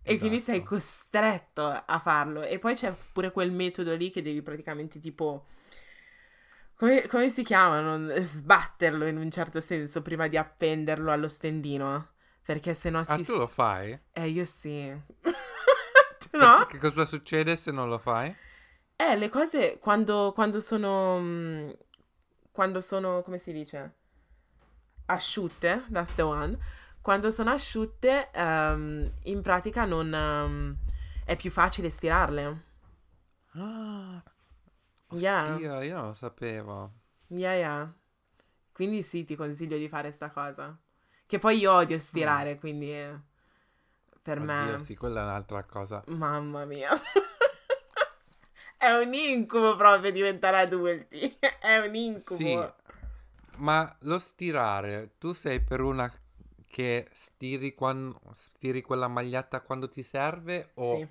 [0.03, 0.63] E quindi sei Esatto.
[0.63, 2.43] costretto a farlo.
[2.43, 5.45] E poi c'è pure quel metodo lì che devi praticamente tipo...
[6.75, 8.13] Come, come si chiamano?
[8.21, 12.09] Sbatterlo in un certo senso prima di appenderlo allo stendino.
[12.43, 13.23] Perché sennò Ah, si...
[13.23, 13.97] tu lo fai?
[14.13, 14.93] Eh, io sì.
[16.35, 16.67] No?
[16.67, 18.35] Che cosa succede se non lo fai?
[18.97, 21.19] Eh, le cose quando, quando sono...
[21.19, 21.69] mm,
[22.51, 23.93] Quando sono, come si dice?
[25.07, 26.57] Asciutte, that's the one.
[27.01, 30.11] Quando sono asciutte, ehm, in pratica non...
[30.13, 30.77] ehm,
[31.25, 32.63] è più facile stirarle.
[33.55, 34.23] Ah,
[35.11, 36.93] Yeah, Dio, io non lo sapevo.
[37.29, 37.93] yeah, yeah.
[38.73, 40.77] Quindi sì, ti consiglio di fare sta cosa.
[41.25, 42.91] Che poi io odio stirare, quindi...
[42.93, 43.19] eh,
[44.25, 44.59] Per me...
[44.59, 46.03] Oddio, sì, quella è un'altra cosa.
[46.07, 46.89] Mamma mia.
[48.75, 51.37] È un incubo proprio diventare adulti.
[51.61, 52.35] È un incubo.
[52.35, 52.59] Sì,
[53.57, 56.11] ma lo stirare, tu sei per una
[56.65, 61.07] che stiri, quan- stiri quella maglietta quando ti serve o Sì.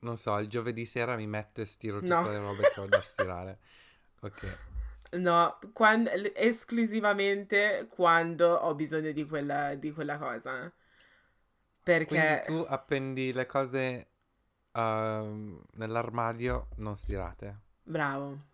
[0.00, 2.28] non so, il giovedì sera mi metto e stiro tutte No.
[2.30, 3.58] le robe che ho da stirare.
[4.20, 4.58] Ok.
[5.18, 10.72] No, quan- l- esclusivamente quando ho bisogno di quella, di quella cosa.
[11.86, 12.42] Perché...
[12.44, 14.08] Quindi tu appendi le cose
[14.72, 17.60] ehm, nell'armadio non stirate.
[17.84, 18.46] Bravo.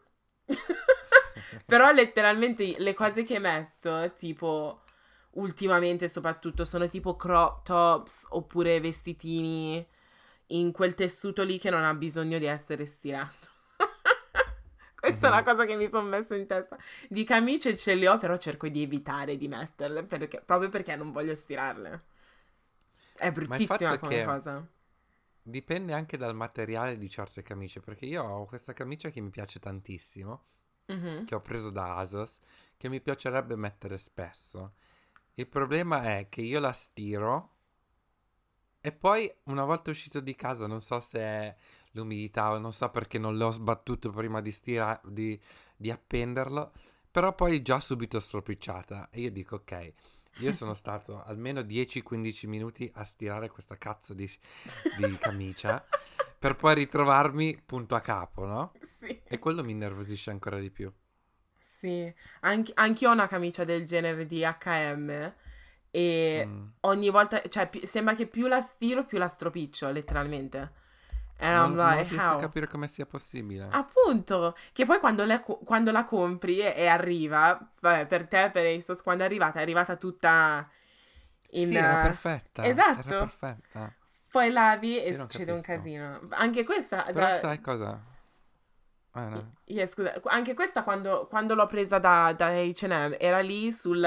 [1.64, 4.83] Però letteralmente le cose che metto, tipo
[5.30, 9.83] ultimamente soprattutto, sono tipo crop tops oppure vestitini
[10.49, 13.49] in quel tessuto lì che non ha bisogno di essere stirato.
[14.95, 16.76] Questa è la cosa che mi sono messo in testa.
[17.09, 21.12] Di camicie ce le ho, però cerco di evitare di metterle perché- proprio perché non
[21.12, 22.11] voglio stirarle.
[23.22, 24.68] È bruttissima come che- cosa.
[25.44, 29.58] Dipende anche dal materiale di certe camicie, perché io ho questa camicia che mi piace
[29.58, 30.44] tantissimo,
[30.86, 31.24] Mhm.
[31.24, 32.38] che ho preso da Asos,
[32.76, 34.74] che mi piacerebbe mettere spesso.
[35.34, 37.50] Il problema è che io la stiro
[38.80, 41.56] e poi una volta uscito di casa, non so se è
[41.92, 45.40] l'umidità o non so perché non l'ho sbattuto prima di, stira- di,
[45.76, 46.72] di appenderlo,
[47.10, 49.92] però poi già subito stropicciata e io dico ok,
[50.39, 54.30] io sono stato almeno 10-15 minuti a stirare questa cazzo di,
[54.97, 55.85] di camicia
[56.39, 58.72] per poi ritrovarmi punto a capo, no?
[58.99, 59.20] Sì.
[59.24, 60.93] E quello mi innervosisce ancora di più.
[61.59, 65.35] Sì, anche, anch'io ho una camicia del genere di H&M
[65.91, 66.66] e Mm.
[66.80, 70.72] ogni volta, cioè pi- sembra che più la stiro più la stropiccio, letteralmente.
[71.39, 72.37] And Non, I'm non like, riesco a how?
[72.37, 73.64] capire come sia possibile.
[73.74, 78.51] Appunto, che poi quando, la co- quando la compri e, e arriva, vabbè, per te,
[78.53, 80.68] per Asos, quando è arrivata, è arrivata tutta
[81.53, 81.68] in...
[81.68, 82.62] sì, era perfetta.
[82.62, 83.09] esatto.
[83.09, 83.97] Era perfetta.
[84.30, 85.66] Poi lavi e non succede un capisco.
[85.66, 86.20] casino.
[86.30, 87.05] Anche questa...
[87.12, 88.03] Però da- sai cosa?
[89.14, 89.56] Ah, no.
[89.64, 94.04] Yeah, scusa, anche questa quando, quando l'ho presa da, da H&M era lì sul,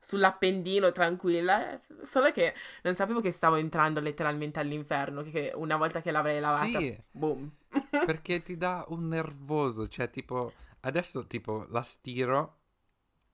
[0.00, 6.00] sull'appendino tranquilla, eh, solo che non sapevo che stavo entrando letteralmente all'inferno, che una volta
[6.02, 7.50] che l'avrei lavata, Sì, boom.
[8.04, 12.60] perché ti dà un nervoso, cioè tipo, adesso tipo la stiro,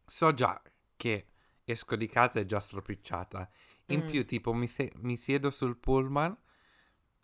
[0.06, 0.60] so già
[0.96, 1.26] che
[1.64, 3.50] esco di casa e è già stropicciata.
[3.86, 4.06] In Mm.
[4.06, 6.36] più tipo mi, se- mi siedo sul pullman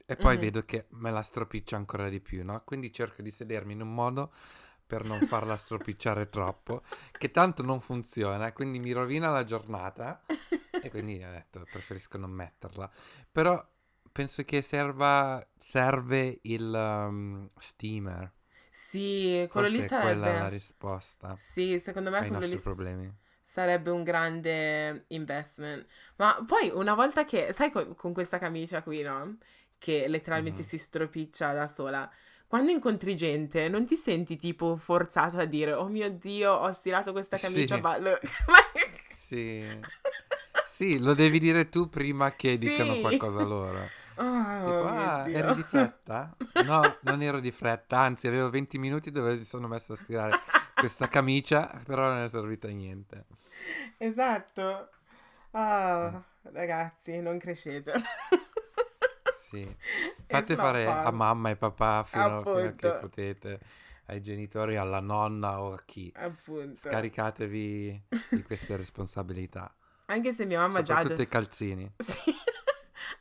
[0.06, 0.38] e poi Mhm.
[0.38, 2.62] vedo che me la stropiccia ancora di più, no?
[2.64, 4.32] Quindi cerco di sedermi in un modo
[4.86, 6.82] per non farla stropicciare troppo,
[7.16, 10.22] che tanto non funziona, quindi mi rovina la giornata
[10.78, 12.90] e quindi ho detto preferisco non metterla.
[13.32, 13.66] Però
[14.12, 18.32] penso che serva, serve il um, steamer.
[18.70, 20.48] Sì, quello Forse lì è quella la sarebbe...
[20.48, 23.10] risposta Sì, secondo me ai quello nostri lì problemi.
[23.42, 25.86] sarebbe un grande investment.
[26.16, 29.38] Ma poi una volta che, sai, co- con questa camicia qui, no?
[29.84, 30.66] Che letteralmente Mhm.
[30.66, 32.10] si stropiccia da sola.
[32.46, 37.12] Quando incontri gente, non ti senti tipo forzato a dire, oh mio Dio, ho stirato
[37.12, 37.80] questa camicia, Sì.
[37.82, 37.98] ma...
[37.98, 38.18] lo-"
[39.10, 39.84] Sì.
[40.64, 43.00] Sì, lo devi dire tu prima che dicano Sì.
[43.00, 43.90] qualcosa loro.
[44.16, 45.38] Oh, Tipo, ah, Dio.
[45.38, 46.34] eri di fretta?
[46.60, 50.38] No, non ero di fretta, anzi avevo 20 minuti dove mi sono messo a stirare
[50.78, 53.24] questa camicia, però non è servita a niente.
[53.98, 54.90] Esatto.
[55.50, 57.92] Ah, ragazzi, non crescete.
[59.54, 59.76] Sì.
[60.26, 63.60] Fate fare a mamma e papà fino, fino a che potete,
[64.06, 66.12] ai genitori, alla nonna o a chi.
[66.16, 66.76] Appunto.
[66.78, 69.72] Scaricatevi di queste responsabilità.
[70.06, 70.96] Anche se mia mamma già...
[70.96, 71.92] Soprattutto i calzini.
[72.02, 72.32] Sì.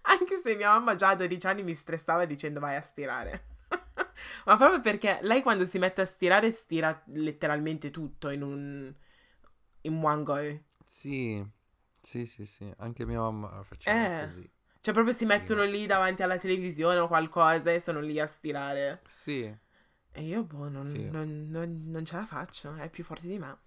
[0.06, 3.48] Anche se mia mamma già a 12 anni mi stressava dicendo vai a stirare.
[4.46, 8.94] Ma proprio perché lei quando si mette a stirare stira letteralmente tutto in un...
[9.82, 10.60] in one go.
[10.86, 11.46] Sì,
[12.02, 12.72] sì, sì, sì.
[12.78, 14.22] Anche mia mamma faceva Eh.
[14.22, 14.52] così.
[14.84, 19.00] Cioè proprio si mettono lì davanti alla televisione o qualcosa e sono lì a stirare.
[19.08, 19.44] Sì,
[20.16, 21.10] E io boh, non, Sì.
[21.10, 23.58] non- non- non ce la faccio, è più forte di me.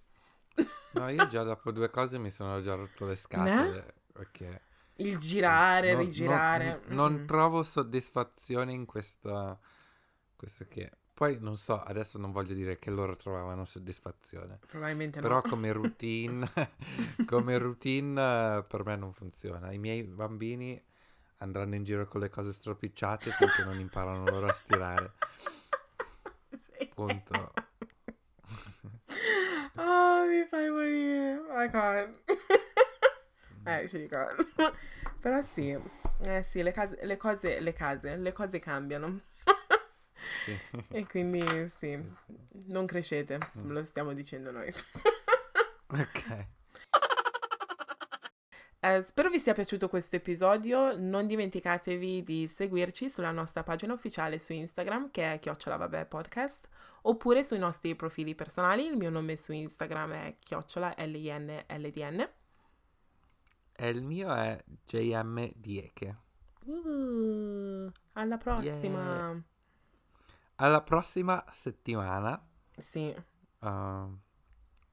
[0.91, 3.95] no, io già dopo due cose mi sono già rotto le scatole.
[4.13, 4.61] Perché
[4.97, 6.81] Il girare, non- rigirare.
[6.89, 7.25] Non, non mm.
[7.25, 9.59] trovo soddisfazione in questa,
[10.35, 10.91] questo che...
[11.17, 14.59] Poi non so, adesso non voglio dire che loro trovavano soddisfazione.
[14.67, 15.49] Probabilmente Però no.
[15.49, 16.47] come routine,
[17.25, 19.71] come routine eh, per me non funziona.
[19.71, 20.79] I miei bambini
[21.37, 25.13] andranno in giro con le cose stropicciate finché non imparano loro a stirare.
[26.49, 26.89] Sì.
[26.93, 27.53] Punto.
[29.75, 31.41] Oh, mi fai morire.
[31.49, 32.21] I can't.
[33.63, 34.47] Actually can't.
[35.19, 35.77] Però sì.
[36.25, 39.21] Eh sì, le, case, le cose, le case, le cose cambiano.
[40.43, 40.57] Sì.
[40.89, 42.01] E quindi sì,
[42.67, 44.73] non crescete, lo stiamo dicendo noi.
[45.87, 46.47] ok.
[48.79, 50.97] Eh, spero vi sia piaciuto questo episodio.
[50.97, 56.67] Non dimenticatevi di seguirci sulla nostra pagina ufficiale su Instagram che è chiocciola vabbè podcast
[57.03, 58.85] oppure sui nostri profili personali.
[58.85, 62.29] Il mio nome su Instagram è chiocciola LINLDN.
[63.79, 66.17] E il mio è JM Dieke.
[66.65, 69.43] Uh, alla prossima.
[70.55, 72.43] Alla prossima settimana.
[72.79, 73.13] Sì,
[73.59, 74.21] Um,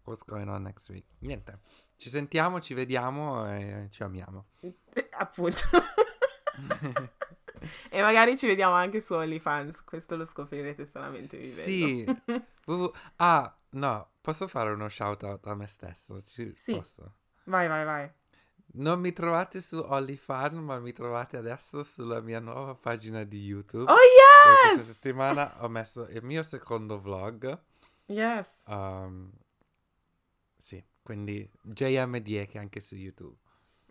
[0.04, 1.04] what's going on next week?
[1.20, 1.58] Niente.
[1.96, 4.46] Ci sentiamo, ci vediamo e ci amiamo.
[5.18, 5.60] appunto.
[7.90, 9.82] e magari ci vediamo anche su OnlyFans.
[9.84, 11.62] Questo lo scoprirete solamente vivendo.
[11.62, 12.42] Sì.
[13.16, 16.18] Ah, no, posso fare uno shout out a me stesso?
[16.22, 16.72] Ci- Sì.
[16.74, 17.16] Posso?
[17.44, 18.10] vai, vai, vai.
[18.76, 23.84] Non mi trovate su OnlyFans, ma mi trovate adesso sulla mia nuova pagina di YouTube.
[23.92, 24.72] Oh, yes!
[24.74, 27.56] Questa settimana ho messo il mio secondo vlog.
[28.06, 28.48] Yes.
[28.66, 29.30] Um,
[30.64, 33.36] sì, quindi JM Dieke anche su YouTube.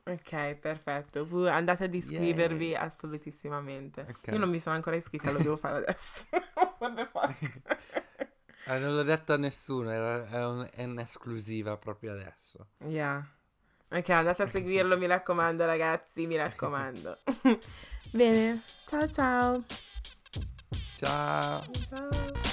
[0.06, 1.28] Ok, perfetto.
[1.48, 4.08] Andate ad iscrivervi assolutissimamente.
[4.10, 4.28] Ok.
[4.32, 6.26] Io non mi sono ancora iscritta, lo devo fare adesso.
[6.80, 7.62] What the fuck?
[8.66, 12.68] Eh, non l'ho detto a nessuno, era, è, un- è un'esclusiva proprio adesso.
[12.88, 13.24] yeah.
[13.92, 17.20] Ok, andate a seguirlo, mi raccomando, ragazzi, mi raccomando.
[18.12, 19.64] Bene, ciao ciao.
[20.98, 21.62] Ciao!
[21.90, 22.44] Ciao.